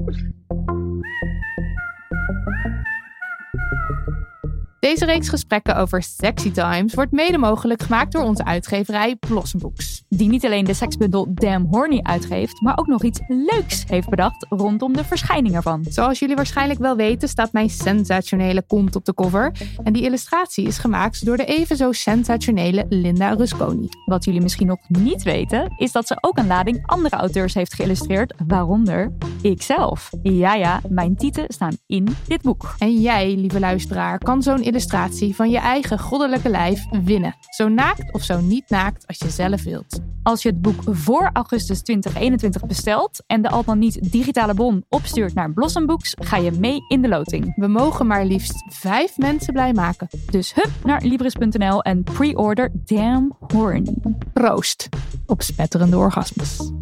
Deze 4.82 5.04
reeks 5.04 5.28
gesprekken 5.28 5.76
over 5.76 6.02
Sexy 6.02 6.50
Times 6.50 6.94
wordt 6.94 7.12
mede 7.12 7.38
mogelijk 7.38 7.82
gemaakt 7.82 8.12
door 8.12 8.22
onze 8.22 8.44
uitgeverij 8.44 9.16
Blossom 9.16 9.60
Books. 9.60 10.02
Die 10.08 10.28
niet 10.28 10.44
alleen 10.44 10.64
de 10.64 10.74
seksbundel 10.74 11.34
Damn 11.34 11.66
Horny 11.70 12.00
uitgeeft, 12.02 12.60
maar 12.60 12.78
ook 12.78 12.86
nog 12.86 13.02
iets 13.02 13.20
leuks 13.28 13.84
heeft 13.86 14.08
bedacht 14.08 14.46
rondom 14.48 14.92
de 14.92 15.04
verschijning 15.04 15.54
ervan. 15.54 15.84
Zoals 15.88 16.18
jullie 16.18 16.36
waarschijnlijk 16.36 16.80
wel 16.80 16.96
weten, 16.96 17.28
staat 17.28 17.52
mijn 17.52 17.70
sensationele 17.70 18.62
kont 18.66 18.96
op 18.96 19.04
de 19.04 19.14
cover. 19.14 19.52
En 19.82 19.92
die 19.92 20.02
illustratie 20.02 20.66
is 20.66 20.78
gemaakt 20.78 21.24
door 21.24 21.36
de 21.36 21.44
even 21.44 21.76
zo 21.76 21.92
sensationele 21.92 22.86
Linda 22.88 23.32
Rusconi. 23.32 23.88
Wat 24.04 24.24
jullie 24.24 24.42
misschien 24.42 24.66
nog 24.66 24.88
niet 24.88 25.22
weten, 25.22 25.74
is 25.76 25.92
dat 25.92 26.06
ze 26.06 26.18
ook 26.20 26.38
een 26.38 26.46
lading 26.46 26.86
andere 26.86 27.16
auteurs 27.16 27.54
heeft 27.54 27.74
geïllustreerd, 27.74 28.34
waaronder 28.46 29.12
ikzelf. 29.42 30.10
Ja, 30.22 30.54
ja, 30.54 30.80
mijn 30.88 31.16
tieten 31.16 31.44
staan 31.48 31.76
in 31.86 32.16
dit 32.26 32.42
boek. 32.42 32.74
En 32.78 33.00
jij, 33.00 33.34
lieve 33.34 33.60
luisteraar, 33.60 34.18
kan 34.18 34.42
zo'n 34.42 34.70
illustratie 34.72 35.34
van 35.34 35.50
je 35.50 35.58
eigen 35.58 35.98
goddelijke 35.98 36.48
lijf 36.48 36.84
winnen. 37.04 37.34
Zo 37.48 37.68
naakt 37.68 38.12
of 38.12 38.22
zo 38.22 38.40
niet 38.40 38.70
naakt 38.70 39.06
als 39.06 39.18
je 39.18 39.30
zelf 39.30 39.62
wilt. 39.62 40.00
Als 40.22 40.42
je 40.42 40.48
het 40.48 40.62
boek 40.62 40.82
voor 40.86 41.30
augustus 41.32 41.82
2021 41.82 42.66
bestelt 42.66 43.22
en 43.26 43.42
de 43.42 43.48
al 43.48 43.64
dan 43.64 43.78
niet 43.78 44.12
digitale 44.12 44.54
bon 44.54 44.84
opstuurt 44.88 45.34
naar 45.34 45.52
Blossom 45.52 45.86
Books, 45.86 46.14
ga 46.20 46.36
je 46.36 46.50
mee 46.50 46.78
in 46.88 47.02
de 47.02 47.08
loting. 47.08 47.52
We 47.56 47.66
mogen 47.66 48.06
maar 48.06 48.24
liefst 48.24 48.64
vijf 48.68 49.18
mensen 49.18 49.52
blij 49.52 49.72
maken. 49.72 50.08
Dus 50.30 50.54
hup 50.54 50.70
naar 50.84 51.02
Libris.nl 51.02 51.82
en 51.82 52.02
pre-order 52.02 52.70
Damn 52.84 53.32
Horny. 53.52 53.94
Proost 54.32 54.88
op 55.26 55.42
spetterende 55.42 55.96
orgasmes. 55.96 56.72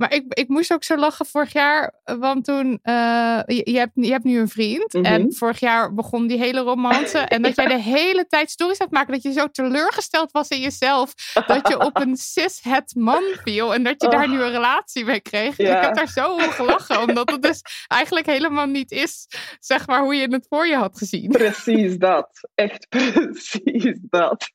Maar 0.00 0.14
ik, 0.14 0.24
ik 0.34 0.48
moest 0.48 0.72
ook 0.72 0.84
zo 0.84 0.96
lachen 0.96 1.26
vorig 1.26 1.52
jaar, 1.52 1.94
want 2.04 2.44
toen, 2.44 2.78
eh, 2.82 3.40
je, 3.46 3.60
je, 3.64 3.78
hebt, 3.78 3.92
je 3.94 4.10
hebt 4.10 4.24
nu 4.24 4.38
een 4.38 4.48
vriend. 4.48 4.92
Mhm. 4.92 5.04
En 5.04 5.34
vorig 5.34 5.60
jaar 5.60 5.94
begon 5.94 6.26
die 6.26 6.38
hele 6.38 6.60
romance. 6.60 7.18
En 7.30 7.42
dat 7.42 7.56
jij 7.56 7.66
de 7.66 7.80
hele 7.80 8.26
tijd 8.26 8.50
stories 8.50 8.78
het 8.78 8.90
maken, 8.90 9.12
dat 9.12 9.22
je 9.22 9.32
zo 9.32 9.46
teleurgesteld 9.46 10.32
was 10.32 10.48
in 10.48 10.60
jezelf. 10.60 11.14
Dat 11.46 11.68
je 11.68 11.80
op 11.80 12.00
een 12.00 12.16
cis-het 12.32 12.94
man 12.94 13.22
viel 13.42 13.74
en 13.74 13.82
dat 13.82 14.02
je 14.02 14.08
daar 14.08 14.24
Oh. 14.24 14.30
nu 14.30 14.42
een 14.42 14.50
relatie 14.50 15.04
mee 15.04 15.20
kreeg. 15.20 15.56
Ja. 15.56 15.76
Ik 15.76 15.84
heb 15.84 15.94
daar 15.94 16.08
zo 16.08 16.32
om 16.34 16.40
gelachen, 16.40 17.00
omdat 17.00 17.30
het 17.30 17.42
dus 17.42 17.62
eigenlijk 17.86 18.26
helemaal 18.26 18.66
niet 18.66 18.90
is, 18.90 19.26
zeg 19.58 19.86
maar, 19.86 20.00
hoe 20.00 20.14
je 20.14 20.28
het 20.30 20.46
voor 20.48 20.66
je 20.66 20.76
had 20.76 20.98
gezien. 20.98 21.30
Precies 21.30 21.96
dat. 21.98 22.48
Echt 22.54 22.88
precies 22.88 23.98
dat. 24.00 24.50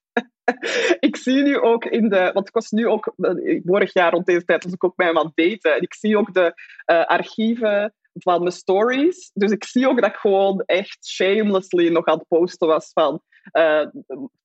ik 0.99 1.15
zie 1.15 1.43
nu 1.43 1.59
ook 1.59 1.85
in 1.85 2.09
de... 2.09 2.29
Want 2.33 2.47
ik 2.47 2.53
was 2.53 2.71
nu 2.71 2.87
ook... 2.87 3.13
eh, 3.17 3.61
Vorig 3.65 3.93
jaar 3.93 4.11
rond 4.11 4.25
deze 4.25 4.45
tijd 4.45 4.63
was 4.63 4.73
ik 4.73 4.83
ook 4.83 4.97
met 4.97 5.07
hem 5.07 5.17
aan 5.17 5.33
het 5.35 5.35
daten. 5.35 5.75
En 5.75 5.81
ik 5.81 5.93
zie 5.93 6.17
ook 6.17 6.33
de 6.33 6.53
eh, 6.85 7.05
archieven 7.05 7.93
van 8.13 8.39
mijn 8.39 8.51
stories. 8.51 9.31
Dus 9.33 9.51
ik 9.51 9.63
zie 9.63 9.87
ook 9.87 10.01
dat 10.01 10.09
ik 10.09 10.15
gewoon 10.15 10.63
echt 10.65 11.07
shamelessly 11.07 11.89
nog 11.89 12.05
aan 12.05 12.17
het 12.17 12.27
posten 12.27 12.67
was 12.67 12.91
van... 12.93 13.21
Uh, 13.53 13.85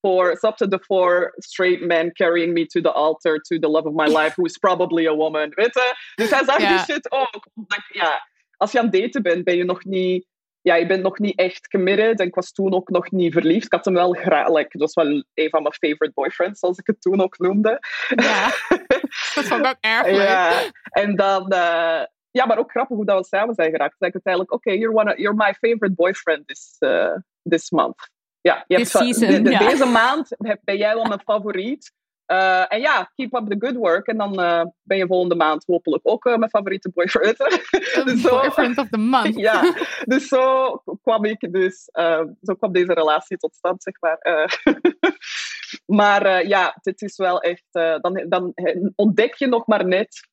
for, 0.00 0.36
the 0.56 0.78
four 0.82 1.32
straight 1.38 1.80
men 1.80 2.12
carrying 2.12 2.52
me 2.52 2.66
to 2.66 2.80
the 2.80 2.92
altar 2.92 3.38
to 3.38 3.58
the 3.58 3.68
love 3.68 3.86
of 3.86 3.94
my 3.94 4.06
life, 4.06 4.34
who 4.36 4.44
is 4.44 4.58
probably 4.58 5.06
a 5.06 5.14
woman. 5.14 5.52
Weet 5.54 5.74
je? 5.74 5.94
Dus 6.14 6.30
hij 6.30 6.44
zag 6.44 6.56
die 6.56 6.78
shit 6.78 7.12
ook. 7.12 7.46
Omdat 7.54 7.82
ja, 7.92 8.28
als 8.56 8.72
je 8.72 8.78
aan 8.78 8.84
het 8.84 8.94
daten 8.94 9.22
bent, 9.22 9.44
ben 9.44 9.56
je 9.56 9.64
nog 9.64 9.84
niet 9.84 10.26
ja, 10.62 10.74
je 10.74 10.86
bent 10.86 11.02
nog 11.02 11.18
niet 11.18 11.38
echt 11.38 11.68
committed. 11.68 12.20
En 12.20 12.26
ik 12.26 12.34
was 12.34 12.52
toen 12.52 12.74
ook 12.74 12.88
nog 12.88 13.10
niet 13.10 13.32
verliefd. 13.32 13.64
Ik 13.64 13.72
had 13.72 13.84
hem 13.84 13.94
wel 13.94 14.12
graag. 14.12 14.48
Like, 14.48 14.78
dat 14.78 14.80
was 14.80 14.94
wel 15.04 15.24
een 15.34 15.48
van 15.50 15.62
mijn 15.62 15.74
favorite 15.74 16.12
boyfriends, 16.14 16.58
zoals 16.60 16.78
ik 16.78 16.86
het 16.86 17.00
toen 17.00 17.20
ook 17.20 17.38
noemde. 17.38 17.78
Ja, 18.14 18.44
dat 19.34 19.44
vond 19.44 19.60
ik 19.60 19.66
ook 19.66 19.76
erg 19.80 20.06
leuk. 20.06 20.16
Ja, 20.28 20.62
en 20.90 21.16
dan. 21.16 21.48
eh, 21.50 22.02
ja, 22.32 22.46
maar 22.46 22.58
ook 22.58 22.70
grappig 22.70 22.96
hoe 22.96 23.04
dat 23.06 23.18
we 23.18 23.24
samen 23.36 23.54
zijn 23.54 23.70
geraakt. 23.70 23.94
Dat 23.98 24.08
ik 24.08 24.14
uiteindelijk, 24.14 24.52
oké, 24.54 24.70
you're, 24.72 24.96
one 24.96 25.12
of- 25.12 25.18
you're 25.18 25.36
my 25.36 25.54
favorite 25.54 25.94
boyfriend 25.94 26.46
this, 26.48 26.76
eh, 26.78 27.14
this 27.42 27.70
month. 27.70 28.10
Ja, 28.40 28.64
je 28.66 28.74
hebt, 28.76 28.88
season, 28.88 29.28
de- 29.28 29.42
de- 29.42 29.50
ja. 29.50 29.58
Deze 29.58 29.84
maand 29.84 30.28
heb- 30.38 30.60
ben 30.64 30.76
jij 30.76 30.94
wel 30.94 31.04
mijn 31.04 31.20
favoriet. 31.24 31.92
Eh, 32.30 32.64
en 32.68 32.80
ja, 32.80 33.12
keep 33.14 33.34
up 33.34 33.48
the 33.48 33.66
good 33.66 33.76
work. 33.76 34.06
En 34.06 34.16
dan 34.16 34.40
eh, 34.40 34.64
ben 34.82 34.96
je 34.98 35.06
volgende 35.06 35.34
maand 35.34 35.64
hopelijk 35.66 36.00
ook 36.08 36.26
eh, 36.26 36.36
mijn 36.36 36.50
favoriete 36.50 36.90
boyfriend. 36.94 37.36
Dus 38.04 38.20
zo- 38.20 38.40
Boyfriend 38.40 38.78
of 38.78 38.88
the 38.88 38.98
month. 38.98 39.36
ja, 39.48 39.74
dus 40.12 40.28
zo 40.28 40.76
kwam 41.02 41.24
ik 41.24 41.52
dus, 41.52 41.88
zo 42.42 42.54
kwam 42.58 42.72
deze 42.72 42.92
relatie 42.92 43.36
tot 43.36 43.54
stand, 43.54 43.82
zeg 43.82 43.94
maar. 44.00 44.18
Maar 45.86 46.46
ja, 46.46 46.78
dit 46.82 47.02
is 47.02 47.16
wel 47.16 47.40
echt, 47.40 47.64
dan, 48.00 48.24
dan 48.28 48.52
ontdek 48.94 49.34
je 49.34 49.46
nog 49.46 49.66
maar 49.66 49.86
net 49.86 50.28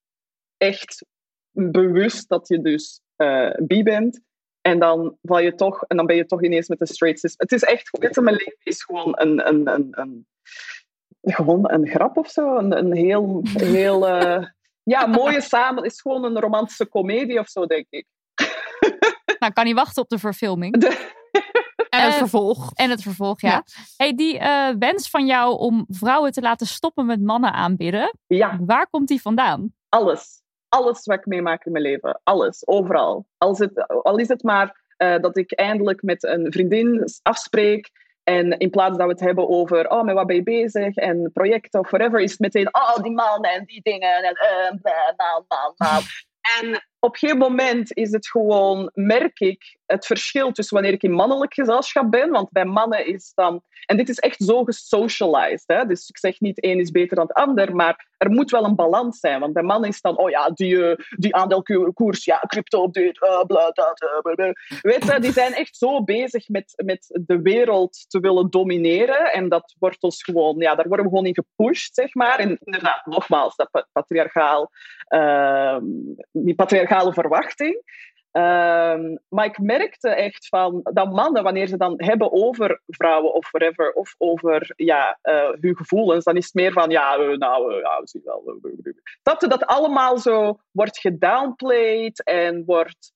echt 0.58 1.06
bewust 1.52 2.30
dat 2.30 2.48
je 2.48 2.62
dus 2.62 3.02
bi 3.58 3.84
bent. 3.84 4.22
En 4.62 4.80
dan 4.80 5.18
val 5.22 5.40
je 5.40 5.56
toch, 5.56 5.84
en 5.84 5.98
dan 5.98 6.06
ben 6.06 6.16
je 6.16 6.26
toch 6.26 6.44
ineens 6.44 6.68
met 6.68 6.80
de 6.80 6.88
straight 6.88 7.20
cis. 7.20 7.34
Het 7.38 7.52
is 7.52 7.64
echt, 7.64 7.90
mijn 8.00 8.36
leven 8.36 8.58
is 8.64 8.84
gewoon 8.84 9.14
een, 9.16 9.48
een, 9.48 9.68
een, 9.68 9.88
een 9.92 10.28
gewoon 11.34 11.72
een 11.72 11.88
grap 11.88 12.18
of 12.18 12.30
zo. 12.30 12.58
Een, 12.58 12.78
een 12.78 12.94
heel, 12.96 13.42
heel 13.44 14.08
eh, 14.08 14.46
ja, 14.84 15.06
mooie 15.06 15.42
samen. 15.42 15.84
Het 15.84 15.92
is 15.92 16.02
gewoon 16.02 16.24
een 16.24 16.40
romantische 16.40 16.86
komedie 16.86 17.40
of 17.40 17.48
zo, 17.48 17.66
denk 17.66 17.86
ik. 17.90 18.06
Nou, 19.40 19.54
kan 19.54 19.66
niet 19.66 19.76
wachten 19.76 20.02
op 20.04 20.10
de 20.10 20.18
verfilming. 20.20 20.78
De- 20.80 21.16
En 21.90 22.02
het 22.04 22.12
Eh, 22.12 22.18
vervolg. 22.18 22.72
En 22.74 22.90
het 22.90 23.02
vervolg, 23.02 23.42
ja. 23.42 23.50
Ja. 23.50 23.64
Hey, 23.98 24.16
die 24.16 24.38
eh, 24.40 24.70
wens 24.80 25.10
van 25.10 25.26
jou 25.26 25.58
om 25.58 25.86
vrouwen 25.90 26.32
te 26.32 26.42
laten 26.42 26.68
stoppen 26.68 27.06
met 27.06 27.22
mannen 27.22 27.54
aanbidden, 27.54 28.14
ja, 28.28 28.58
waar 28.62 28.88
komt 28.90 29.08
die 29.08 29.22
vandaan? 29.22 29.74
alles. 29.90 30.42
Alles 30.70 31.06
wat 31.06 31.18
ik 31.18 31.26
meemaak 31.26 31.66
in 31.66 31.72
mijn 31.72 31.84
leven. 31.84 32.20
Alles, 32.24 32.68
overal. 32.68 33.26
Al 33.38 33.52
is 33.52 33.60
het, 33.60 33.88
al 33.88 34.18
is 34.18 34.28
het 34.28 34.44
maar 34.44 34.82
eh, 34.98 35.20
dat 35.20 35.38
ik 35.38 35.52
eindelijk 35.54 36.02
met 36.02 36.24
een 36.24 36.52
vriendin 36.52 37.04
afspreek. 37.22 37.92
En 38.30 38.58
in 38.58 38.70
plaats 38.70 38.98
dat 38.98 39.06
we 39.06 39.12
het 39.12 39.22
hebben 39.22 39.50
over, 39.50 39.90
oh, 39.90 40.04
met 40.04 40.16
wat 40.16 40.28
ben 40.28 40.36
je 40.36 40.44
bezig? 40.44 40.96
En 40.96 41.32
projecten 41.34 41.80
of 41.80 41.90
whatever, 41.90 42.20
is 42.20 42.32
het 42.32 42.40
meteen, 42.40 42.76
oh, 42.76 42.96
die 42.96 43.12
man 43.12 43.44
en 43.44 43.66
die 43.66 43.82
dingen. 43.82 44.24
En 44.24 44.24
uh, 44.24 44.82
bla, 44.82 45.14
bla, 45.16 45.44
bla, 45.48 45.74
bla. 45.78 46.00
En 46.60 46.88
op 47.00 47.16
geen 47.16 47.38
moment 47.38 47.94
is 47.94 48.12
het 48.12 48.28
gewoon, 48.28 48.92
merk 48.94 49.40
ik 49.40 49.78
het 49.86 50.06
verschil 50.06 50.52
tussen 50.52 50.76
wanneer 50.76 50.94
ik 50.94 51.04
in 51.04 51.12
mannelijk 51.12 51.54
gezelschap 51.54 52.12
ben. 52.12 52.30
Want 52.30 52.52
bij 52.52 52.66
mannen 52.66 53.06
is 53.06 53.32
dan. 53.36 53.62
En 53.86 53.98
dit 53.98 54.10
is 54.10 54.20
echt 54.20 54.44
zo 54.44 54.64
gesocialized. 54.64 55.64
Hè? 55.66 55.86
Dus 55.86 56.10
ik 56.10 56.18
zeg 56.18 56.40
niet 56.40 56.62
één 56.62 56.80
is 56.80 56.92
beter 56.92 57.16
dan 57.16 57.28
het 57.28 57.36
ander, 57.36 57.76
maar 57.76 58.08
er 58.18 58.30
moet 58.30 58.52
wel 58.52 58.66
een 58.66 58.76
balans 58.76 59.20
zijn. 59.20 59.40
Want 59.40 59.54
bij 59.54 59.64
mannen 59.64 59.90
is 59.90 60.02
dan, 60.02 60.18
oh 60.18 60.30
ja, 60.30 60.50
die, 60.50 60.76
uh, 60.76 60.96
die 61.10 61.36
aandeelkoers, 61.36 62.26
ja, 62.26 62.40
crypto 62.48 62.90
dit, 62.90 63.22
uh, 63.22 63.44
bla. 63.44 63.72
Uh, 63.74 64.52
Weet 64.82 65.06
je, 65.06 65.20
die 65.20 65.32
zijn 65.32 65.54
echt 65.54 65.78
zo 65.78 66.04
bezig 66.04 66.48
met, 66.48 66.74
met 66.86 67.20
de 67.26 67.42
wereld 67.42 68.06
te 68.10 68.20
willen 68.20 68.50
domineren. 68.50 69.32
En 69.34 69.50
dat 69.50 69.76
wordt 69.80 70.04
ons 70.04 70.24
gewoon, 70.24 70.56
ja, 70.58 70.76
daar 70.76 70.88
worden 70.88 71.06
we 71.06 71.12
gewoon 71.12 71.26
in 71.26 71.44
gepusht, 71.44 71.96
zeg 71.96 72.14
maar. 72.14 72.40
En 72.40 72.58
inderdaad, 72.64 73.06
nogmaals, 73.06 73.56
dat 73.56 73.86
patriarchaal, 73.92 74.72
uh, 75.10 75.78
die 76.32 76.56
patriarchale 76.88 77.14
verwachting. 77.14 77.82
Um, 78.32 79.20
maar 79.30 79.46
ik 79.46 79.60
merkte 79.60 80.10
echt 80.10 80.48
van 80.48 80.80
dat 80.84 81.12
mannen, 81.12 81.44
wanneer 81.44 81.68
ze 81.68 81.78
dan 81.78 81.94
hebben 81.98 82.32
over 82.32 82.82
vrouwen 82.88 83.34
of 83.34 83.52
whatever, 83.52 83.92
of 83.92 84.16
over 84.18 84.74
ja, 84.76 85.20
uh, 85.24 85.50
hun 85.60 85.76
gevoelens, 85.78 86.24
dan 86.24 86.36
is 86.36 86.46
het 86.46 86.54
meer 86.54 86.72
van 86.72 86.90
ja, 86.90 87.16
nou, 87.16 87.74
ja, 87.74 88.02
zie 88.04 88.22
wel. 88.24 88.60
Dat 89.24 89.40
dat 89.40 89.66
allemaal 89.66 90.18
zo 90.18 90.60
wordt 90.72 91.00
gedownplayed 91.00 92.24
en 92.24 92.66
wordt 92.66 93.14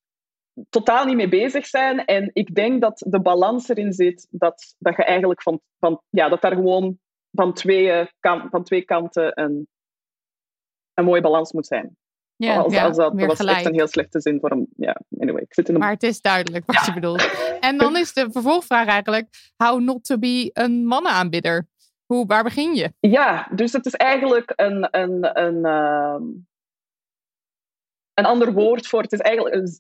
totaal 0.70 1.06
niet 1.06 1.16
mee 1.16 1.30
bezig 1.30 1.66
zijn. 1.66 2.06
En 2.06 2.30
ik 2.34 2.56
denk 2.56 2.82
dat 2.82 3.06
de 3.08 3.22
balans 3.22 3.70
erin 3.70 3.94
zit 3.94 4.28
dat, 4.30 4.76
dat 4.80 4.96
je 4.96 5.04
eigenlijk 5.04 5.42
van, 5.42 5.62
van 5.80 6.02
ja, 6.10 6.30
dat 6.30 6.42
daar 6.42 6.56
gewoon 6.56 7.00
van 7.32 7.54
twee, 7.54 8.10
kan, 8.20 8.48
van 8.50 8.64
twee 8.64 8.82
kanten 8.82 9.42
een, 9.42 9.68
een 10.94 11.06
mooie 11.06 11.22
balans 11.22 11.52
moet 11.52 11.68
zijn. 11.68 11.98
Ja, 12.46 12.58
als, 12.58 12.74
ja, 12.74 12.86
als 12.86 12.98
dat, 12.98 13.14
was 13.14 13.36
gelijk. 13.36 13.58
echt 13.58 13.66
een 13.66 13.74
heel 13.74 13.88
slechte 13.88 14.22
zin 14.22 14.40
voor 14.40 14.50
hem. 14.50 14.68
Ja, 14.76 15.02
anyway, 15.20 15.42
ik 15.42 15.54
zit 15.54 15.70
in. 15.70 15.78
Maar 15.78 15.92
het 15.92 16.04
is 16.04 16.22
duidelijk 16.22 16.66
wat 16.66 16.86
je 16.86 16.94
bedoelt. 16.94 17.30
En 17.60 17.78
dan 17.78 17.98
is 17.98 18.14
de 18.14 18.28
vervolgvraag 18.32 18.88
eigenlijk: 18.88 19.28
how 19.58 19.80
not 19.80 20.04
to 20.04 20.18
be 20.18 20.50
een 20.54 20.86
mannenaanbidder? 20.86 21.68
Hoe, 22.06 22.26
waar 22.26 22.44
begin 22.44 22.76
je? 22.76 22.94
Ja, 23.00 23.48
dus 23.56 23.74
het 23.74 23.86
is 23.86 23.94
eigenlijk 23.94 24.54
een, 24.56 24.88
een, 24.92 25.40
een, 25.42 25.66
ehm, 25.66 26.24
een 28.14 28.26
ander 28.26 28.54
woord 28.54 28.88
voor. 28.88 29.02
Het 29.02 29.12
is 29.14 29.20
eigenlijk 29.20 29.78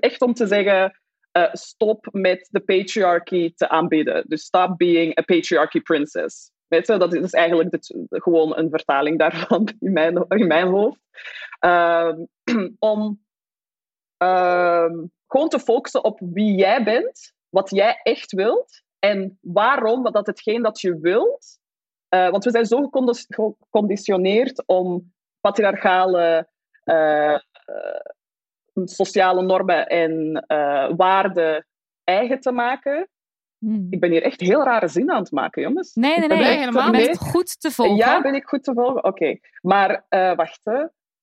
echt 0.00 0.20
om 0.22 0.34
te 0.34 0.46
zeggen: 0.46 0.98
eh, 1.32 1.48
stop 1.52 2.08
met 2.12 2.48
de 2.50 2.60
patriarchy 2.60 3.52
te 3.54 3.68
aanbidden. 3.68 4.24
Dus 4.26 4.42
stop 4.42 4.78
being 4.78 5.18
a 5.18 5.22
patriarchy 5.22 5.80
princess. 5.80 6.52
Weet 6.66 6.86
je, 6.86 6.96
dat 6.96 7.14
is 7.14 7.30
eigenlijk 7.30 7.70
de- 7.70 8.06
gewoon 8.08 8.56
een 8.56 8.70
vertaling 8.70 9.18
daarvan 9.18 9.68
in 9.80 9.92
mijn, 9.92 10.24
in 10.28 10.46
mijn 10.46 10.66
hoofd. 10.68 10.98
Ehm, 11.64 12.24
om 12.78 13.24
ehm, 14.16 15.04
gewoon 15.26 15.48
te 15.48 15.58
focussen 15.58 16.04
op 16.04 16.20
wie 16.20 16.54
jij 16.54 16.84
bent, 16.84 17.32
wat 17.48 17.70
jij 17.70 18.00
echt 18.02 18.32
wilt 18.32 18.82
en 18.98 19.38
waarom 19.40 20.02
wat 20.02 20.12
dat 20.12 20.26
hetgeen 20.26 20.62
dat 20.62 20.80
je 20.80 20.98
wilt. 20.98 21.58
Eh, 22.08 22.28
want 22.28 22.44
we 22.44 22.50
zijn 22.50 22.66
zo 22.66 22.82
gecondi- 22.82 23.26
geconditioneerd 23.28 24.66
om 24.66 25.12
patriarchale 25.40 26.48
eh, 26.84 27.34
eh, 27.34 27.40
sociale 28.84 29.42
normen 29.42 29.86
en 29.86 30.44
waarden 30.96 31.66
eigen 32.04 32.40
te 32.40 32.52
maken. 32.52 33.08
Hmm. 33.58 33.86
Ik 33.90 34.00
ben 34.00 34.10
hier 34.10 34.22
echt 34.22 34.40
heel 34.40 34.64
rare 34.64 34.88
zinnen 34.88 35.14
aan 35.14 35.22
het 35.22 35.32
maken, 35.32 35.62
jongens. 35.62 35.94
Nee, 35.94 36.18
nee, 36.18 36.28
nee. 36.28 36.58
helemaal 36.58 36.90
bent 36.90 37.18
goed 37.18 37.60
te 37.60 37.70
volgen. 37.70 37.96
Ja, 37.96 38.20
ben 38.20 38.34
ik 38.34 38.44
goed 38.44 38.64
te 38.64 38.72
volgen? 38.72 39.04
Oké. 39.04 39.38
Maar 39.60 40.06
eh, 40.08 40.34
wacht. 40.36 40.62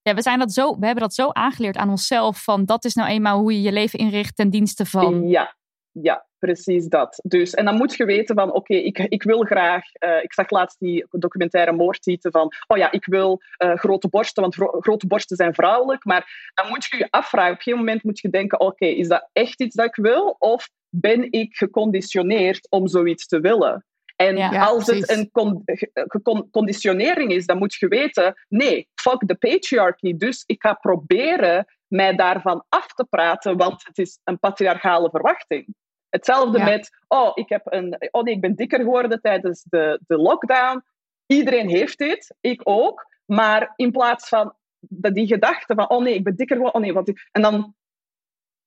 Ja, 0.03 0.13
we, 0.13 0.21
zijn 0.21 0.39
dat 0.39 0.51
zo, 0.51 0.79
we 0.79 0.85
hebben 0.85 1.03
dat 1.03 1.13
zo 1.13 1.29
aangeleerd 1.29 1.77
aan 1.77 1.89
onszelf. 1.89 2.43
Van 2.43 2.65
dat 2.65 2.85
is 2.85 2.93
nou 2.93 3.09
eenmaal 3.09 3.39
hoe 3.39 3.53
je 3.53 3.61
je 3.61 3.71
leven 3.71 3.99
inricht 3.99 4.35
ten 4.35 4.49
dienste 4.49 4.85
van. 4.85 5.27
Ja, 5.27 5.55
ja, 5.91 6.25
precies 6.39 6.87
dat. 6.87 7.19
Dus, 7.23 7.53
en 7.53 7.65
dan 7.65 7.75
moet 7.75 7.95
je 7.95 8.05
weten 8.05 8.35
van, 8.35 8.53
oké, 8.53 8.73
ik, 8.73 8.97
ik 8.99 9.23
wil 9.23 9.43
graag... 9.43 9.83
eh, 9.93 10.23
ik 10.23 10.33
zag 10.33 10.49
laatst 10.49 10.79
die 10.79 11.05
documentaire 11.09 11.71
moordtieten 11.71 12.31
van, 12.31 12.53
oh 12.67 12.77
ja, 12.77 12.91
ik 12.91 13.05
wil 13.05 13.41
eh, 13.57 13.73
grote 13.75 14.09
borsten, 14.09 14.41
want 14.41 14.55
grote 14.55 15.07
borsten 15.07 15.35
zijn 15.35 15.53
vrouwelijk. 15.53 16.05
Maar 16.05 16.51
dan 16.53 16.67
moet 16.69 16.85
je 16.85 16.97
je 16.97 17.07
afvragen, 17.09 17.53
op 17.53 17.61
een 17.65 17.77
moment 17.77 18.03
moet 18.03 18.19
je 18.19 18.29
denken, 18.29 18.59
oké, 18.59 18.85
is 18.85 19.07
dat 19.07 19.29
echt 19.33 19.61
iets 19.61 19.75
dat 19.75 19.85
ik 19.85 19.95
wil? 19.95 20.35
Of 20.39 20.69
ben 20.89 21.31
ik 21.31 21.55
geconditioneerd 21.55 22.69
om 22.69 22.87
zoiets 22.87 23.27
te 23.27 23.39
willen? 23.39 23.85
En 24.27 24.37
Ja. 24.37 24.65
Als 24.65 24.83
precies. 24.83 25.07
het 25.07 25.17
een 25.17 26.21
con- 26.21 26.49
conditionering 26.51 27.31
is, 27.31 27.45
dan 27.45 27.57
moet 27.57 27.73
je 27.73 27.87
weten, 27.87 28.33
nee, 28.47 28.87
fuck 28.95 29.19
the 29.25 29.35
patriarchy. 29.35 30.17
Dus 30.17 30.43
ik 30.45 30.61
ga 30.61 30.73
proberen 30.73 31.65
mij 31.87 32.15
daarvan 32.15 32.65
af 32.69 32.87
te 32.87 33.05
praten, 33.09 33.57
want 33.57 33.85
het 33.85 33.97
is 33.97 34.19
een 34.23 34.39
patriarchale 34.39 35.09
verwachting. 35.09 35.75
Hetzelfde 36.09 36.57
Ja. 36.57 36.63
met, 36.63 36.89
oh, 37.07 37.31
ik 37.33 37.49
heb 37.49 37.61
een, 37.65 37.97
oh 38.11 38.23
nee, 38.23 38.33
ik 38.33 38.41
ben 38.41 38.55
dikker 38.55 38.79
geworden 38.79 39.21
tijdens 39.21 39.63
de, 39.69 39.99
de 40.07 40.17
lockdown. 40.17 40.83
Iedereen 41.25 41.69
heeft 41.69 41.97
dit, 41.97 42.35
ik 42.41 42.61
ook. 42.63 43.05
Maar 43.25 43.73
in 43.75 43.91
plaats 43.91 44.27
van 44.29 44.55
dat 44.79 45.13
die 45.13 45.27
gedachte 45.27 45.73
van, 45.75 45.89
oh 45.89 46.01
nee, 46.03 46.13
ik 46.13 46.23
ben 46.23 46.35
dikker 46.35 46.55
geworden, 46.55 46.79
oh 46.81 46.85
nee, 46.85 46.93
wat 46.93 47.07
ik... 47.09 47.29
En 47.31 47.41
dan, 47.41 47.75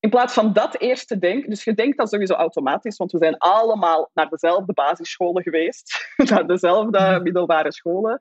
in 0.05 0.11
plaats 0.11 0.33
van 0.33 0.53
dat 0.53 0.79
eerst 0.79 1.07
te 1.07 1.17
denken, 1.19 1.49
dus 1.49 1.63
je 1.63 1.73
denkt 1.73 1.97
dat 1.97 2.09
sowieso 2.09 2.33
automatisch, 2.33 2.97
want 2.97 3.11
we 3.11 3.17
zijn 3.17 3.37
allemaal 3.37 4.09
naar 4.13 4.29
dezelfde 4.29 4.73
basisscholen 4.73 5.43
geweest, 5.43 6.13
naar 6.29 6.47
dezelfde 6.47 7.19
middelbare 7.23 7.73
scholen. 7.73 8.17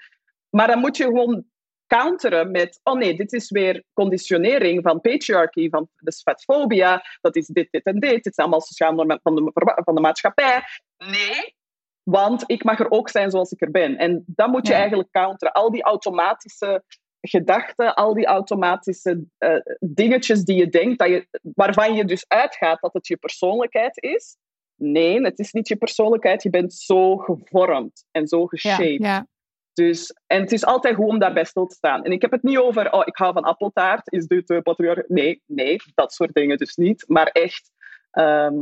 Maar 0.51 0.67
dan 0.67 0.79
moet 0.79 0.97
je 0.97 1.05
gewoon 1.05 1.45
counteren 1.87 2.51
met, 2.51 2.81
oh 2.83 2.95
nee, 2.95 3.17
dit 3.17 3.33
is 3.33 3.51
weer 3.51 3.85
conditionering 3.93 4.83
van 4.83 5.01
patriarchy, 5.01 5.69
van 5.69 5.89
de 5.99 6.13
fatfobia, 6.13 7.03
dat 7.21 7.37
is 7.37 7.47
dit, 7.47 7.69
dit 7.71 7.85
en 7.85 7.99
dit, 8.01 8.25
dit 8.25 8.35
zijn 8.35 8.47
allemaal 8.47 8.61
sociale 8.67 8.95
normen 8.95 9.21
van 9.23 9.35
de, 9.35 9.51
van 9.85 9.95
de 9.95 10.01
maatschappij. 10.01 10.63
Nee, 10.97 11.55
want 12.03 12.43
ik 12.47 12.65
mag 12.65 12.79
er 12.81 12.91
ook 12.91 13.09
zijn 13.09 13.31
zoals 13.31 13.51
ik 13.51 13.61
er 13.63 13.71
ben. 13.71 13.97
En 13.97 14.25
dat 14.27 14.49
moet 14.49 14.67
je 14.67 14.73
Ja. 14.73 14.79
eigenlijk 14.79 15.11
counteren. 15.11 15.55
Al 15.55 15.71
die 15.71 15.83
automatische 15.83 16.83
gedachten, 17.29 17.95
al 17.95 18.15
die 18.15 18.27
automatische 18.27 19.25
eh, 19.39 19.57
dingetjes 19.81 20.45
die 20.45 20.57
je 20.57 20.69
denkt, 20.69 20.99
dat 20.99 21.09
je, 21.09 21.29
waarvan 21.43 21.95
je 21.95 22.05
dus 22.05 22.25
uitgaat 22.29 22.81
dat 22.81 22.93
het 22.93 23.07
je 23.07 23.17
persoonlijkheid 23.17 24.03
is. 24.03 24.37
Nee, 24.75 25.21
het 25.21 25.39
is 25.39 25.53
niet 25.53 25.69
je 25.69 25.77
persoonlijkheid. 25.77 26.43
Je 26.43 26.51
bent 26.51 26.75
zo 26.75 27.17
gevormd 27.17 28.05
en 28.11 28.27
zo 28.27 28.47
geshaped. 28.47 29.03
Ja, 29.03 29.27
Dus, 29.73 30.15
en 30.27 30.41
het 30.41 30.53
is 30.53 30.65
altijd 30.65 30.95
goed 30.95 31.09
om 31.09 31.19
daarbij 31.19 31.45
stil 31.45 31.67
te 31.67 31.75
staan. 31.75 32.05
En 32.05 32.13
ik 32.13 32.23
heb 32.23 32.31
het 32.31 32.43
niet 32.43 32.59
over, 32.59 32.93
oh, 32.93 33.03
ik 33.05 33.17
hou 33.17 33.33
van 33.33 33.43
appeltaart, 33.43 34.13
is 34.13 34.27
dit 34.27 34.51
uh, 34.51 34.61
patriarch? 34.61 35.09
Nee, 35.09 35.43
nee, 35.47 35.77
dat 35.95 36.13
soort 36.13 36.35
dingen 36.35 36.57
dus 36.57 36.77
niet. 36.77 37.05
Maar 37.09 37.27
echt, 37.27 37.71
ehm, 38.11 38.55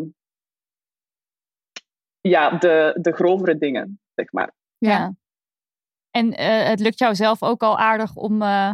ja, 2.20 2.58
de, 2.58 2.98
de 3.00 3.12
grovere 3.12 3.58
dingen, 3.58 4.00
zeg 4.14 4.32
maar. 4.32 4.52
ja. 4.78 5.14
En 6.12 6.32
eh, 6.36 6.68
het 6.68 6.80
lukt 6.80 6.98
jou 6.98 7.14
zelf 7.14 7.42
ook 7.42 7.62
al 7.62 7.78
aardig 7.78 8.14
om, 8.14 8.42
eh, 8.42 8.72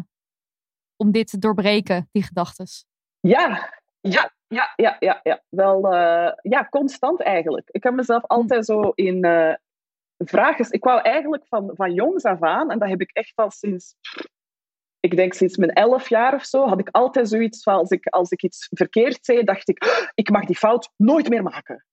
om 0.97 1.11
dit 1.13 1.31
te 1.31 1.39
doorbreken, 1.39 2.09
die 2.13 2.23
gedachtes. 2.23 2.85
Ja, 3.21 3.71
ja, 4.01 4.31
ja, 4.47 4.73
ja, 4.77 4.97
ja, 4.99 5.21
ja. 5.23 5.43
Wel, 5.49 5.93
eh, 5.93 6.33
ja, 6.43 6.67
constant 6.71 7.23
eigenlijk. 7.23 7.69
Ik 7.71 7.83
heb 7.83 7.95
mezelf 7.95 8.27
altijd 8.27 8.65
zo 8.65 8.81
in 8.81 9.25
vragen. 10.19 10.67
Ik 10.71 10.85
wou 10.85 11.01
eigenlijk 11.01 11.47
van, 11.47 11.71
van 11.75 11.93
jongs 11.93 12.25
af 12.25 12.43
aan, 12.43 12.71
en 12.71 12.79
dat 12.79 12.89
heb 12.89 13.01
ik 13.01 13.11
echt 13.13 13.33
al 13.37 13.51
sinds, 13.51 13.95
ik 15.01 15.17
denk 15.17 15.33
sinds 15.35 15.57
mijn 15.57 15.73
elf 15.73 16.09
jaar 16.09 16.35
of 16.35 16.45
zo, 16.45 16.67
had 16.67 16.81
ik 16.81 16.89
altijd 16.91 17.29
zoiets 17.29 17.63
van, 17.63 17.75
als 17.75 17.91
ik, 17.91 18.07
als 18.07 18.31
ik 18.31 18.43
iets 18.43 18.69
verkeerd 18.71 19.25
zei, 19.25 19.45
dacht 19.45 19.69
ik, 19.69 19.85
"Oh, 19.85 20.09
ik 20.15 20.31
mag 20.31 20.45
die 20.45 20.57
fout 20.57 20.91
nooit 20.97 21.29
meer 21.29 21.43
maken. 21.43 21.85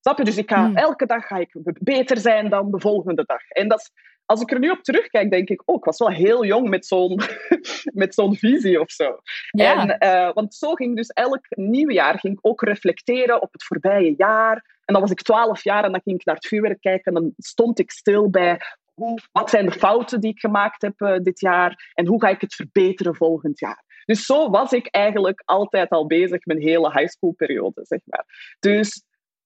Snap 0.00 0.18
je? 0.18 0.24
Dus 0.24 0.36
ik 0.36 0.50
ga, 0.50 0.64
Hmm. 0.64 0.76
elke 0.76 1.06
dag 1.06 1.26
ga 1.26 1.36
ik 1.36 1.54
beter 1.80 2.16
zijn 2.16 2.48
dan 2.50 2.70
de 2.70 2.80
volgende 2.80 3.24
dag. 3.26 3.48
En 3.48 3.68
dat 3.68 3.80
is, 3.80 3.90
als 4.26 4.40
ik 4.40 4.50
er 4.50 4.58
nu 4.58 4.70
op 4.70 4.82
terugkijk, 4.82 5.30
denk 5.30 5.48
ik, 5.48 5.62
oh, 5.64 5.76
ik 5.76 5.84
was 5.84 5.98
wel 5.98 6.10
heel 6.10 6.44
jong 6.44 6.68
met 6.68 6.86
zo'n, 6.86 7.20
met 8.02 8.14
zo'n 8.14 8.36
visie 8.36 8.80
of 8.80 8.90
zo. 8.90 9.18
Ja, 9.50 9.80
En, 9.80 9.98
eh, 9.98 10.32
want 10.32 10.54
zo 10.54 10.74
ging 10.74 10.96
dus 10.96 11.08
elk 11.08 11.46
nieuwjaar 11.48 12.18
ging 12.18 12.32
ik 12.32 12.46
ook 12.46 12.62
reflecteren 12.62 13.42
op 13.42 13.52
het 13.52 13.64
voorbije 13.64 14.14
jaar. 14.16 14.72
En 14.84 14.92
dan 14.92 15.02
was 15.02 15.10
ik 15.10 15.22
twaalf 15.22 15.64
jaar 15.64 15.84
en 15.84 15.92
dan 15.92 16.00
ging 16.04 16.18
ik 16.18 16.24
naar 16.24 16.34
het 16.34 16.46
vuurwerk 16.46 16.80
kijken 16.80 17.14
en 17.14 17.22
dan 17.22 17.32
stond 17.36 17.78
ik 17.78 17.90
stil 17.90 18.30
bij 18.30 18.60
hoe, 18.94 19.18
wat 19.32 19.50
zijn 19.50 19.66
de 19.66 19.72
fouten 19.72 20.20
die 20.20 20.30
ik 20.30 20.40
gemaakt 20.40 20.82
heb 20.82 21.00
eh, 21.00 21.16
dit 21.18 21.40
jaar 21.40 21.92
en 21.94 22.06
hoe 22.06 22.20
ga 22.20 22.28
ik 22.28 22.40
het 22.40 22.54
verbeteren 22.54 23.14
volgend 23.14 23.58
jaar. 23.58 23.82
Dus 24.04 24.26
zo 24.26 24.50
was 24.50 24.72
ik 24.72 24.86
eigenlijk 24.86 25.42
altijd 25.44 25.90
al 25.90 26.06
bezig 26.06 26.44
mijn 26.44 26.60
hele 26.60 26.92
high 26.92 27.08
school 27.08 27.32
periode, 27.32 27.80
zeg 27.84 28.00
maar. 28.04 28.56
Dus 28.60 29.04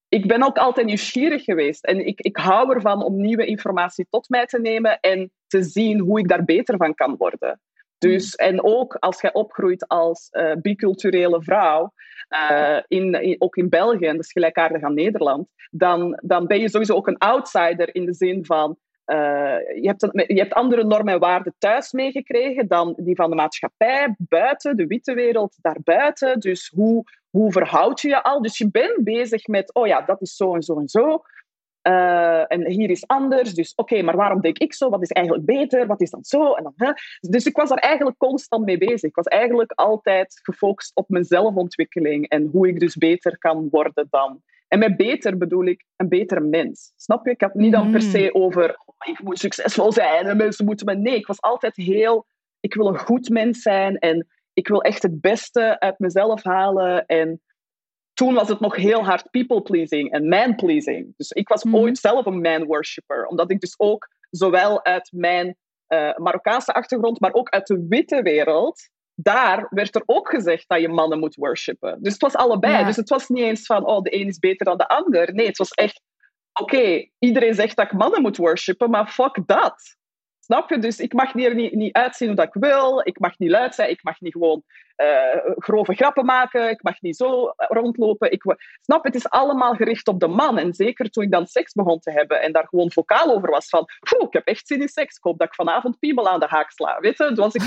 ik 0.08 0.26
ben 0.28 0.42
ook 0.42 0.58
altijd 0.58 0.86
nieuwsgierig 0.86 1.44
geweest 1.44 1.84
en 1.84 2.06
ik, 2.06 2.20
ik 2.20 2.36
hou 2.36 2.74
ervan 2.74 3.02
om 3.02 3.20
nieuwe 3.20 3.46
informatie 3.46 4.06
tot 4.10 4.28
mij 4.28 4.46
te 4.46 4.60
nemen 4.60 5.00
en 5.00 5.32
te 5.46 5.62
zien 5.62 5.98
hoe 5.98 6.18
ik 6.18 6.28
daar 6.28 6.44
beter 6.44 6.76
van 6.76 6.94
kan 6.94 7.16
worden. 7.16 7.60
Dus, 7.98 8.34
en 8.34 8.64
ook 8.64 8.94
als 8.94 9.20
jij 9.20 9.32
opgroeit 9.32 9.88
als 9.88 10.28
eh, 10.30 10.52
biculturele 10.62 11.42
vrouw, 11.42 11.92
eh, 12.28 12.78
in, 12.88 13.14
in- 13.14 13.36
ook 13.38 13.56
in 13.56 13.68
België, 13.68 14.06
en 14.06 14.16
dat 14.16 14.24
is 14.24 14.32
gelijkaardig 14.32 14.82
aan 14.82 14.94
Nederland, 14.94 15.48
dan, 15.70 16.18
dan 16.22 16.46
ben 16.46 16.60
je 16.60 16.68
sowieso 16.70 16.94
ook 16.94 17.06
een 17.06 17.18
outsider 17.18 17.94
in 17.94 18.04
de 18.06 18.14
zin 18.14 18.44
van 18.44 18.78
je, 19.74 19.80
hebt 19.82 20.02
een, 20.02 20.24
je 20.26 20.40
hebt 20.40 20.54
andere 20.54 20.84
normen 20.84 21.14
en 21.14 21.20
waarden 21.20 21.54
thuis 21.58 21.92
meegekregen 21.92 22.66
dan 22.68 22.94
die 22.96 23.14
van 23.14 23.30
de 23.30 23.36
maatschappij 23.36 24.14
buiten, 24.18 24.76
de 24.76 24.86
witte 24.86 25.14
wereld 25.14 25.56
daarbuiten. 25.60 26.40
Dus 26.40 26.72
hoe, 26.74 27.04
hoe 27.30 27.52
verhoud 27.52 28.00
je 28.00 28.08
je 28.08 28.22
al? 28.22 28.42
Dus 28.42 28.58
je 28.58 28.70
bent 28.70 29.04
bezig 29.04 29.46
met, 29.46 29.74
oh 29.74 29.86
ja, 29.86 30.02
dat 30.02 30.20
is 30.20 30.36
zo 30.36 30.54
en 30.54 30.62
zo 30.62 30.78
en 30.78 30.88
zo. 30.88 31.22
Uh, 31.82 32.52
en 32.52 32.66
hier 32.70 32.90
is 32.90 33.06
anders. 33.06 33.54
Dus 33.54 33.72
oké, 33.74 34.02
maar 34.02 34.16
waarom 34.16 34.40
denk 34.40 34.58
ik 34.58 34.74
zo? 34.74 34.88
Wat 34.88 35.02
is 35.02 35.10
eigenlijk 35.10 35.46
beter? 35.46 35.86
Wat 35.86 36.00
is 36.00 36.10
dan 36.10 36.24
zo? 36.24 36.52
En 36.52 36.62
dan, 36.62 36.72
hè? 36.76 36.92
Dus 37.20 37.46
ik 37.46 37.56
was 37.56 37.68
daar 37.68 37.78
eigenlijk 37.78 38.18
constant 38.18 38.64
mee 38.64 38.78
bezig. 38.78 39.02
Ik 39.02 39.14
was 39.14 39.24
eigenlijk 39.24 39.72
altijd 39.72 40.40
gefocust 40.42 40.94
op 40.96 41.08
mijn 41.08 41.24
zelfontwikkeling 41.24 42.28
en 42.28 42.48
hoe 42.52 42.68
ik 42.68 42.80
dus 42.80 42.96
beter 42.96 43.38
kan 43.38 43.68
worden 43.70 44.06
dan. 44.10 44.42
En 44.68 44.78
met 44.78 44.96
beter 44.96 45.38
bedoel 45.38 45.64
ik 45.64 45.84
een 45.96 46.08
betere 46.08 46.40
mens. 46.40 46.92
Snap 46.96 47.26
je? 47.26 47.32
Ik 47.32 47.40
had 47.40 47.54
niet 47.54 47.72
dan 47.72 47.90
per 47.90 48.00
Mhm. 48.00 48.10
se 48.10 48.34
over 48.34 48.78
oh, 48.84 49.12
ik 49.12 49.22
moet 49.22 49.38
succesvol 49.38 49.92
zijn 49.92 50.26
en 50.26 50.36
mensen 50.36 50.64
moeten 50.64 50.86
me. 50.86 50.94
Nee, 50.94 51.16
ik 51.16 51.26
was 51.26 51.40
altijd 51.40 51.76
heel. 51.76 52.26
Ik 52.60 52.74
wil 52.74 52.86
een 52.88 52.98
goed 52.98 53.28
mens 53.28 53.62
zijn 53.62 53.98
en 53.98 54.26
ik 54.58 54.68
wil 54.68 54.80
echt 54.82 55.02
het 55.02 55.20
beste 55.20 55.80
uit 55.80 55.98
mezelf 55.98 56.42
halen. 56.42 57.06
En 57.06 57.42
toen 58.12 58.34
was 58.34 58.48
het 58.48 58.60
nog 58.60 58.76
heel 58.76 59.04
hard 59.04 59.30
people 59.30 59.62
pleasing 59.62 60.12
en 60.12 60.28
man 60.28 60.54
pleasing. 60.54 61.14
Dus 61.16 61.30
ik 61.30 61.48
was 61.48 61.64
Mhm. 61.64 61.76
ooit 61.76 61.98
zelf 61.98 62.26
een 62.26 62.40
man 62.40 62.64
worshipper, 62.64 63.26
omdat 63.26 63.50
ik 63.50 63.60
dus 63.60 63.74
ook 63.78 64.08
zowel 64.30 64.84
uit 64.84 65.10
mijn 65.12 65.56
eh, 65.86 66.16
Marokkaanse 66.16 66.72
achtergrond, 66.72 67.20
maar 67.20 67.32
ook 67.32 67.48
uit 67.48 67.66
de 67.66 67.86
witte 67.88 68.22
wereld. 68.22 68.88
Daar 69.14 69.66
werd 69.70 69.94
er 69.94 70.02
ook 70.06 70.28
gezegd 70.28 70.64
dat 70.68 70.80
je 70.80 70.88
mannen 70.88 71.18
moet 71.18 71.34
worshipen. 71.34 72.02
Dus 72.02 72.12
het 72.12 72.22
was 72.22 72.34
allebei. 72.34 72.78
Ja. 72.78 72.84
Dus 72.84 72.96
het 72.96 73.08
was 73.08 73.28
niet 73.28 73.42
eens 73.42 73.66
van, 73.66 73.86
oh, 73.86 74.00
de 74.02 74.14
een 74.14 74.26
is 74.26 74.38
beter 74.38 74.66
dan 74.66 74.78
de 74.78 74.88
ander. 74.88 75.34
Nee, 75.34 75.46
het 75.46 75.58
was 75.58 75.70
echt, 75.70 76.00
oké, 76.60 77.08
iedereen 77.18 77.54
zegt 77.54 77.76
dat 77.76 77.86
ik 77.86 77.92
mannen 77.92 78.22
moet 78.22 78.36
worshipen, 78.36 78.90
maar 78.90 79.06
fuck 79.06 79.42
dat. 79.46 79.96
Snap 80.48 80.70
je? 80.70 80.78
Dus 80.78 80.98
ik 80.98 81.12
mag 81.12 81.34
er 81.34 81.54
niet, 81.54 81.72
niet 81.72 81.92
uitzien 81.92 82.28
hoe 82.28 82.36
dat 82.36 82.46
ik 82.46 82.62
wil. 82.62 83.00
Ik 83.04 83.18
mag 83.18 83.38
niet 83.38 83.50
luid 83.50 83.74
zijn. 83.74 83.90
Ik 83.90 84.02
mag 84.02 84.20
niet 84.20 84.32
gewoon 84.32 84.62
eh, 84.98 85.54
grove 85.56 85.94
grappen 85.94 86.24
maken. 86.24 86.70
Ik 86.70 86.82
mag 86.82 87.00
niet 87.00 87.16
zo 87.16 87.52
rondlopen. 87.56 88.32
Ik, 88.32 88.42
snap? 88.80 89.04
Het 89.04 89.14
is 89.14 89.28
allemaal 89.28 89.74
gericht 89.74 90.08
op 90.08 90.20
de 90.20 90.26
man. 90.26 90.58
En 90.58 90.74
zeker 90.74 91.10
toen 91.10 91.24
ik 91.24 91.30
dan 91.30 91.46
seks 91.46 91.72
begon 91.72 91.98
te 91.98 92.10
hebben 92.10 92.42
en 92.42 92.52
daar 92.52 92.66
gewoon 92.68 92.92
vocaal 92.92 93.34
over 93.34 93.50
was 93.50 93.68
van 93.68 93.84
"Poeh, 94.00 94.26
ik 94.26 94.32
heb 94.32 94.46
echt 94.46 94.66
zin 94.66 94.80
in 94.80 94.88
seks. 94.88 95.16
Ik 95.16 95.22
hoop 95.22 95.38
dat 95.38 95.48
ik 95.48 95.54
vanavond 95.54 95.98
piemel 95.98 96.28
aan 96.28 96.40
de 96.40 96.46
haak 96.46 96.70
sla. 96.70 97.00
Weet 97.00 97.18
je? 97.18 97.24
Toen 97.24 97.34
was 97.34 97.54
ik, 97.54 97.62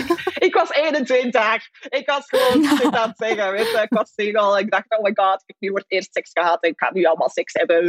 ik 0.48 0.54
was 0.54 0.72
21. 0.74 1.70
Ik 1.90 2.10
was 2.10 2.26
gewoon 2.28 2.64
shit 2.78 2.96
aan 2.96 3.08
het 3.10 3.18
zeggen. 3.18 3.52
Weet 3.52 3.72
je? 3.72 3.82
Ik 3.82 3.94
was 3.94 4.14
single. 4.14 4.60
Ik 4.60 4.72
dacht, 4.72 4.98
oh 4.98 5.04
my 5.04 5.12
god, 5.14 5.44
ik 5.46 5.46
heb 5.48 5.56
nu 5.60 5.74
het 5.74 5.86
eerst 5.88 6.14
seks 6.14 6.30
gehad 6.34 6.64
en 6.64 6.70
ik 6.70 6.80
ga 6.80 6.90
nu 6.94 7.04
allemaal 7.06 7.30
seks 7.30 7.54
hebben. 7.54 7.84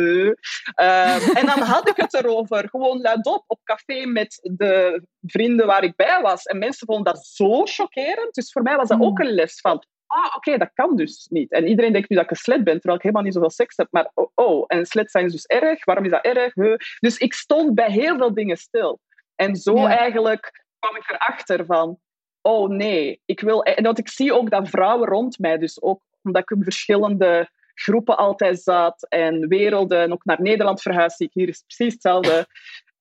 Ehm, 0.75 1.37
en 1.37 1.47
dan 1.47 1.61
had 1.61 1.89
ik 1.89 1.97
het 1.97 2.15
erover, 2.15 2.69
gewoon 2.69 3.01
luidop 3.01 3.45
op 3.47 3.61
café 3.65 4.07
met 4.07 4.39
de 4.43 5.03
vrienden 5.23 5.67
waar 5.67 5.85
ik 5.85 5.97
bij 5.97 6.21
was. 6.23 6.45
En 6.45 6.59
mensen 6.59 6.87
vonden 6.87 7.15
dat 7.15 7.27
zo 7.27 7.65
chockerend. 7.65 8.35
Dus 8.35 8.53
voor 8.53 8.63
mij 8.63 8.77
was 8.77 8.89
dat 8.89 9.01
ook 9.01 9.19
een 9.19 9.35
les 9.35 9.61
van, 9.61 9.85
ah, 10.07 10.37
oké, 10.37 10.59
dat 10.59 10.71
kan 10.75 10.97
dus 10.97 11.27
niet. 11.31 11.53
En 11.53 11.67
iedereen 11.67 11.93
denkt 11.93 12.09
nu 12.09 12.17
dat 12.17 12.25
ik 12.25 12.31
een 12.31 12.37
slet 12.37 12.65
ben, 12.65 12.75
terwijl 12.75 12.97
ik 12.97 13.03
helemaal 13.03 13.23
niet 13.25 13.35
zoveel 13.35 13.51
seks 13.51 13.77
heb. 13.77 13.89
Maar 13.91 14.11
oh, 14.15 14.31
oh 14.35 14.65
en 14.67 14.87
slet 14.87 15.11
zijn 15.11 15.25
is 15.25 15.33
dus 15.33 15.47
erg. 15.47 15.85
Waarom 15.85 16.05
is 16.05 16.11
dat 16.11 16.25
erg? 16.25 16.53
Dus 16.99 17.19
ik 17.19 17.35
stond 17.35 17.75
bij 17.75 17.91
heel 17.91 18.17
veel 18.17 18.35
dingen 18.35 18.57
stil. 18.57 19.01
En 19.35 19.57
zo 19.57 19.77
Ja. 19.77 19.97
eigenlijk 19.97 20.65
kwam 20.79 20.97
ik 20.97 21.11
erachter 21.11 21.65
van, 21.65 21.99
oh 22.41 22.69
nee, 22.69 23.21
ik 23.25 23.41
wil... 23.41 23.63
En 23.63 23.83
dat 23.83 23.99
ik 23.99 24.09
zie 24.09 24.35
ook 24.35 24.51
dat 24.51 24.69
vrouwen 24.69 25.09
rond 25.09 25.39
mij, 25.39 25.59
dus 25.59 25.83
ook 25.83 26.03
omdat 26.23 26.43
ik 26.43 26.51
in 26.51 26.63
verschillende 26.63 27.51
groepen 27.75 28.17
altijd 28.17 28.63
zat 28.63 29.07
en 29.09 29.49
werelden, 29.49 30.01
en 30.01 30.13
ook 30.13 30.25
naar 30.25 30.43
Nederland 30.43 30.83
verhuisd, 30.83 31.17
zie 31.17 31.27
ik 31.27 31.33
hier 31.33 31.49
is 31.49 31.65
precies 31.67 31.93
hetzelfde. 31.93 32.47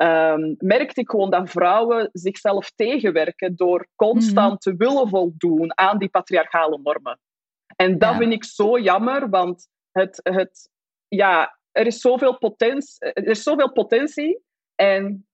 Ehm, 0.02 0.54
merkte 0.58 1.02
ik 1.02 1.10
gewoon 1.10 1.30
dat 1.30 1.50
vrouwen 1.50 2.10
zichzelf 2.12 2.72
tegenwerken 2.76 3.56
door 3.56 3.88
constant 3.96 4.62
te 4.62 4.76
willen 4.76 5.10
voldoen 5.10 5.78
aan 5.78 5.98
die 5.98 6.10
patriarchale 6.10 6.80
normen. 6.84 7.20
En 7.76 7.98
dat 7.98 8.12
Ja. 8.12 8.18
vind 8.18 8.34
ik 8.34 8.44
zo 8.44 8.80
jammer, 8.80 9.30
want 9.30 9.68
het, 9.92 10.20
het, 10.24 10.70
ja, 11.08 11.58
er, 11.72 11.86
is 11.86 12.00
zoveel 12.02 12.38
potentie, 12.38 13.12
er 13.14 13.28
is 13.28 13.44
zoveel 13.44 13.72
potentie 13.72 14.44
en, 14.76 15.28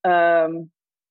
ehm, 0.00 0.62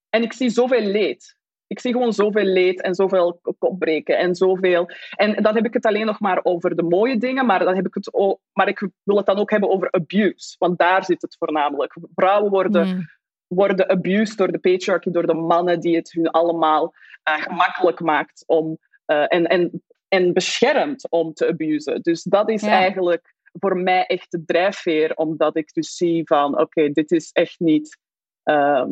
en 0.10 0.24
ik 0.24 0.34
zie 0.34 0.50
zoveel 0.50 0.82
leed. 0.86 1.38
Ik 1.68 1.80
zie 1.80 1.92
gewoon 1.92 2.14
zoveel 2.14 2.44
leed 2.44 2.82
en 2.82 2.96
zoveel 2.96 3.40
kopbreken 3.58 4.18
en 4.18 4.36
zoveel. 4.36 4.90
En 5.16 5.44
dan 5.44 5.56
heb 5.56 5.66
ik 5.66 5.74
het 5.74 5.86
alleen 5.86 6.06
nog 6.06 6.20
maar 6.20 6.40
over 6.44 6.76
de 6.76 6.84
mooie 6.84 7.18
dingen, 7.18 7.46
maar, 7.46 7.60
dan 7.64 7.76
heb 7.76 7.86
ik 7.88 7.94
het 7.94 8.14
ook, 8.14 8.40
maar 8.54 8.68
ik 8.68 8.90
wil 9.04 9.18
het 9.18 9.26
dan 9.26 9.38
ook 9.38 9.52
hebben 9.52 9.70
over 9.70 9.92
abuse, 9.92 10.56
want 10.60 10.78
daar 10.78 11.06
zit 11.06 11.22
het 11.22 11.36
voornamelijk. 11.38 11.98
Vrouwen 12.16 12.52
worden 12.52 12.88
Mm. 12.88 13.14
worden 13.48 13.90
abused 13.90 14.38
door 14.38 14.52
de 14.52 14.60
patriarchy, 14.60 15.10
door 15.12 15.28
de 15.28 15.34
mannen 15.34 15.80
die 15.80 15.96
het 15.96 16.12
hun 16.12 16.30
allemaal 16.30 16.94
eh, 17.24 17.42
gemakkelijk 17.42 18.00
maakt 18.00 18.44
om, 18.48 18.78
eh, 19.06 19.26
en, 19.28 19.46
en, 19.48 19.84
en 20.08 20.34
beschermt 20.34 21.10
om 21.10 21.34
te 21.34 21.48
abusen. 21.48 22.02
Dus 22.02 22.24
dat 22.24 22.50
is 22.50 22.62
Ja. 22.62 22.70
eigenlijk 22.72 23.34
voor 23.60 23.78
mij 23.78 24.06
echt 24.06 24.32
de 24.32 24.44
drijfveer, 24.46 25.14
omdat 25.16 25.56
ik 25.58 25.74
dus 25.74 25.96
zie 25.96 26.28
van, 26.28 26.60
oké, 26.60 26.90
dit 26.90 27.12
is 27.12 27.30
echt 27.32 27.60
niet... 27.60 27.98
ehm, 28.44 28.92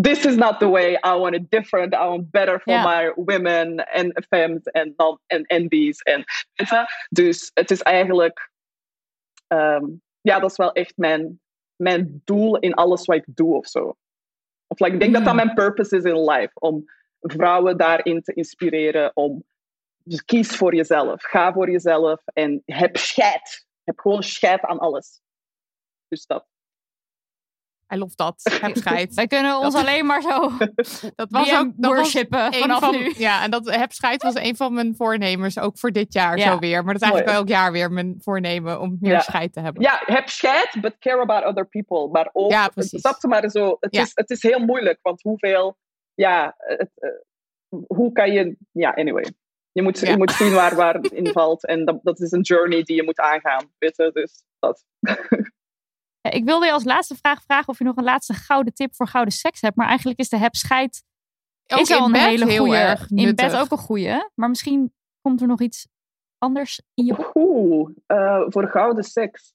this 0.00 0.24
is 0.24 0.36
not 0.36 0.58
the 0.58 0.68
way 0.68 0.96
I 1.04 1.14
want 1.14 1.34
it 1.34 1.50
different. 1.50 1.94
I 1.94 2.06
want 2.06 2.30
better 2.30 2.60
for 2.60 2.82
my 2.82 3.12
women 3.16 3.80
and 3.94 4.12
femmes 4.30 4.62
en 4.72 4.94
non- 4.96 5.18
en 5.26 5.44
NB's. 5.48 6.02
En, 6.02 6.24
je? 6.54 6.86
dus 7.10 7.50
het 7.54 7.70
is 7.70 7.82
eigenlijk... 7.82 8.50
ehm, 9.48 9.84
ja, 10.20 10.38
dat 10.40 10.50
is 10.50 10.56
wel 10.56 10.72
echt 10.72 10.96
mijn, 10.96 11.40
mijn 11.76 12.20
doel 12.24 12.58
in 12.58 12.74
alles 12.74 13.04
wat 13.04 13.16
ik 13.16 13.24
doe 13.26 13.56
of 13.56 13.66
zo. 13.66 13.96
Of 14.66 14.78
like, 14.78 14.92
ik 14.92 15.00
denk 15.00 15.14
dat 15.14 15.24
dat 15.24 15.34
mijn 15.34 15.54
purpose 15.54 15.96
is 15.96 16.04
in 16.04 16.24
life. 16.24 16.50
Om 16.54 16.84
vrouwen 17.20 17.76
daarin 17.76 18.22
te 18.22 18.32
inspireren. 18.32 19.10
Om 19.14 19.44
dus 20.04 20.24
kies 20.24 20.56
voor 20.56 20.74
jezelf. 20.74 21.22
Ga 21.22 21.52
voor 21.52 21.70
jezelf. 21.70 22.22
En 22.24 22.62
heb 22.64 22.96
scheid. 22.96 23.66
Heb 23.84 23.98
gewoon 23.98 24.22
scheid 24.22 24.60
aan 24.60 24.78
alles. 24.78 25.20
Dus 26.08 26.26
dat. 26.26 26.46
I 27.94 27.98
love 27.98 28.12
dat. 28.16 28.58
Heb 28.60 28.76
scheid. 28.76 29.14
Wij 29.14 29.26
kunnen 29.26 29.58
ons 29.58 29.74
Dat- 29.74 29.82
alleen 29.82 30.06
maar 30.06 30.22
zo 30.22 30.50
Dat 31.16 31.30
was 31.30 31.48
DM 31.48 31.54
ook 31.56 31.70
dat 31.76 31.90
was 31.90 31.94
worshipen 31.98 32.52
vanaf 32.54 32.80
van, 32.80 32.94
nu. 32.94 33.12
Ja, 33.16 33.42
en 33.42 33.50
dat 33.50 33.70
heb 33.74 33.92
scheid 33.92 34.22
was 34.22 34.34
een 34.34 34.56
van 34.56 34.74
mijn 34.74 34.94
voornemens, 34.96 35.58
ook 35.58 35.78
voor 35.78 35.90
dit 35.90 36.12
jaar 36.12 36.38
Ja. 36.38 36.52
zo 36.52 36.58
weer. 36.58 36.84
Maar 36.84 36.92
dat 36.92 37.02
is 37.02 37.08
eigenlijk 37.08 37.26
Mooi. 37.26 37.38
elk 37.38 37.48
jaar 37.48 37.72
weer 37.72 37.90
mijn 37.92 38.16
voornemen 38.20 38.80
om 38.80 38.96
meer 39.00 39.12
Ja. 39.12 39.20
scheid 39.20 39.52
te 39.52 39.60
hebben. 39.60 39.82
Ja, 39.82 40.02
heb 40.04 40.28
scheid, 40.28 40.76
but 40.80 40.98
care 40.98 41.20
about 41.20 41.44
other 41.44 41.66
people. 41.68 42.08
Maar 42.08 42.30
ook, 42.32 42.50
Ja, 42.50 42.68
precies. 42.68 43.02
maar 43.28 43.50
zo, 43.50 43.76
het, 43.80 43.94
Ja. 43.94 44.02
is, 44.02 44.10
het 44.14 44.30
is 44.30 44.42
heel 44.42 44.58
moeilijk, 44.58 44.98
want 45.02 45.22
hoeveel, 45.22 45.76
ja, 46.14 46.54
het, 46.56 46.90
eh, 46.94 47.08
hoe 47.86 48.12
kan 48.12 48.32
je, 48.32 48.56
ja, 48.72 48.90
anyway. 48.90 49.32
Je 49.72 49.82
moet, 49.82 49.98
Ja. 49.98 50.10
je 50.10 50.16
moet 50.16 50.32
zien 50.32 50.52
waar, 50.52 50.74
waar 50.74 50.94
het 50.94 51.12
invalt. 51.12 51.66
En 51.66 51.84
dat, 51.84 51.98
dat 52.02 52.20
is 52.20 52.32
een 52.32 52.40
journey 52.40 52.82
die 52.82 52.96
je 52.96 53.02
moet 53.02 53.18
aangaan, 53.20 53.70
weet 53.78 53.96
je, 53.96 54.10
dus 54.12 54.44
dat. 54.58 54.84
Ja, 56.22 56.30
Ik 56.30 56.44
wilde 56.44 56.66
je 56.66 56.72
als 56.72 56.84
laatste 56.84 57.16
vraag 57.16 57.42
vragen 57.42 57.68
of 57.68 57.78
je 57.78 57.84
nog 57.84 57.96
een 57.96 58.04
laatste 58.04 58.34
gouden 58.34 58.74
tip 58.74 58.94
voor 58.94 59.08
gouden 59.08 59.34
seks 59.34 59.60
hebt. 59.60 59.76
Maar 59.76 59.88
eigenlijk 59.88 60.18
is 60.18 60.28
de 60.28 60.36
heb 60.36 60.54
scheid 60.54 61.04
Ook 61.66 61.80
is 61.80 61.90
al 61.90 61.98
in 61.98 62.04
een 62.04 62.12
bed 62.12 62.48
hele 62.48 62.76
erg 62.76 63.10
In 63.10 63.34
bed 63.34 63.56
ook 63.56 63.70
een 63.70 63.78
goeie. 63.78 64.30
Maar 64.34 64.48
misschien 64.48 64.92
komt 65.20 65.40
er 65.40 65.46
nog 65.46 65.60
iets 65.60 65.88
anders 66.38 66.82
in 66.94 67.04
je 67.04 67.18
op. 67.18 67.30
Oeh, 67.34 67.90
eh, 68.06 68.42
voor 68.46 68.68
gouden 68.68 69.04
seks. 69.04 69.54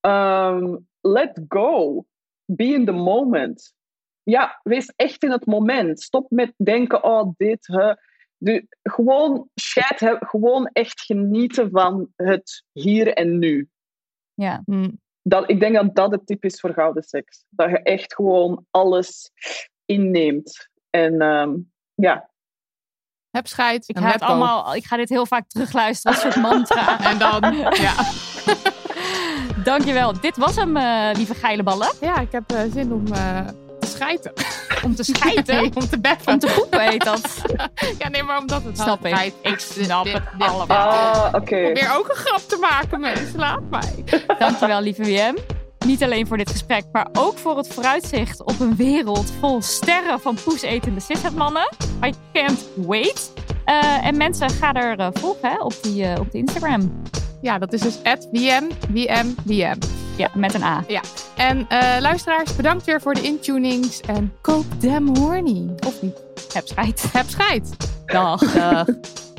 Ehm, 0.00 0.76
let 1.00 1.40
go. 1.48 2.04
Be 2.44 2.64
in 2.64 2.84
the 2.84 2.92
moment. 2.92 3.74
Ja, 4.22 4.60
wees 4.62 4.92
echt 4.96 5.22
in 5.22 5.30
het 5.30 5.46
moment. 5.46 6.00
Stop 6.00 6.30
met 6.30 6.52
denken, 6.56 7.04
oh, 7.04 7.32
dit, 7.36 7.66
hè. 7.66 7.94
De, 8.36 8.66
gewoon 8.82 9.48
scheid, 9.54 10.00
hè. 10.00 10.16
gewoon 10.18 10.66
echt 10.72 11.00
genieten 11.00 11.70
van 11.70 12.08
het 12.16 12.64
hier 12.72 13.12
en 13.12 13.38
nu. 13.38 13.68
Ja. 14.34 14.62
Mm. 14.64 15.00
Dat, 15.22 15.50
ik 15.50 15.60
denk 15.60 15.74
dat 15.74 15.94
dat 15.94 16.10
de 16.10 16.24
tip 16.24 16.44
is 16.44 16.60
voor 16.60 16.72
gouden 16.72 17.02
seks. 17.02 17.44
Dat 17.48 17.70
je 17.70 17.82
echt 17.82 18.14
gewoon 18.14 18.66
alles 18.70 19.30
inneemt. 19.84 20.68
En 20.90 21.20
ehm, 21.20 21.54
ja, 21.94 22.30
Heb 23.30 23.46
scheid. 23.46 23.88
Ik 23.88 23.98
ga, 23.98 24.10
het 24.10 24.22
go. 24.22 24.26
allemaal, 24.26 24.74
ik 24.74 24.84
ga 24.84 24.96
dit 24.96 25.08
heel 25.08 25.26
vaak 25.26 25.48
terugluisteren 25.48 26.16
als 26.16 26.22
soort 26.22 26.42
mantra. 26.44 26.98
En 27.10 27.18
dan, 27.18 27.54
ja. 27.56 27.94
Dankjewel. 29.64 30.20
Dit 30.20 30.36
was 30.36 30.56
hem, 30.56 30.76
eh, 30.76 31.10
lieve 31.12 31.34
geile 31.34 31.62
ballen. 31.62 31.92
ja, 32.00 32.20
ik 32.20 32.32
heb 32.32 32.50
eh, 32.50 32.60
zin 32.72 32.92
om 32.92 33.06
eh, 33.12 33.46
schijten. 34.00 34.32
Om 34.84 34.94
te 34.94 35.04
schijten. 35.04 35.56
Nee, 35.56 35.70
om 35.80 35.88
te 35.88 36.00
beffen. 36.00 36.32
Om 36.32 36.38
te 36.38 36.52
poepen 36.56 36.80
heet 36.80 37.04
dat. 37.04 37.20
Ja, 37.98 38.08
nee, 38.08 38.22
maar 38.22 38.38
omdat 38.38 38.62
het 38.64 38.78
Snap 38.78 39.06
ik. 39.06 39.32
Ik 39.42 39.58
snap 39.58 40.06
het 40.06 40.22
allemaal. 40.38 40.88
ah, 40.88 41.34
oké. 41.34 41.62
Probeer 41.62 41.96
ook 41.96 42.08
een 42.08 42.16
grap 42.16 42.38
te 42.38 42.56
maken, 42.60 43.00
mensen. 43.00 43.38
Laat 43.38 43.70
mij. 43.70 44.04
Dankjewel, 44.38 44.80
lieve 44.80 45.02
WM. 45.02 45.34
Niet 45.86 46.02
alleen 46.02 46.26
voor 46.26 46.36
dit 46.36 46.50
gesprek, 46.50 46.84
maar 46.92 47.08
ook 47.12 47.38
voor 47.38 47.56
het 47.56 47.68
vooruitzicht 47.68 48.42
op 48.42 48.60
een 48.60 48.76
wereld 48.76 49.32
vol 49.40 49.62
sterren 49.62 50.20
van 50.20 50.36
poesetende 50.44 51.00
cishetmannen. 51.00 51.68
I 52.04 52.14
can't 52.32 52.66
wait. 52.76 53.32
Eh, 53.64 54.06
en 54.06 54.16
mensen, 54.16 54.50
ga 54.50 54.72
er 54.72 54.98
eh, 54.98 55.08
volgen 55.12 55.48
hè, 55.50 55.56
op, 55.56 55.74
die, 55.82 56.04
eh, 56.04 56.20
op 56.20 56.30
de 56.30 56.38
Instagram. 56.38 57.02
Ja, 57.40 57.58
dat 57.58 57.72
is 57.72 57.80
dus 57.80 58.02
at 58.02 58.28
WM, 58.32 58.64
WM, 58.92 59.26
WM. 59.44 59.78
Ja, 60.20 60.30
met 60.34 60.54
een 60.54 60.62
A. 60.62 60.84
En 61.36 61.66
eh, 61.68 62.00
luisteraars, 62.00 62.56
bedankt 62.56 62.84
weer 62.84 63.00
voor 63.00 63.14
de 63.14 63.22
intunings. 63.22 64.00
En 64.00 64.32
koop 64.40 64.64
damn 64.78 65.16
horny. 65.16 65.70
Of 65.86 66.02
niet. 66.02 66.18
Heb 66.52 66.66
scheid. 66.66 67.04
Heb 67.12 67.28
scheid. 67.28 67.76
Dag. 68.06 68.40
Dag. 68.40 68.86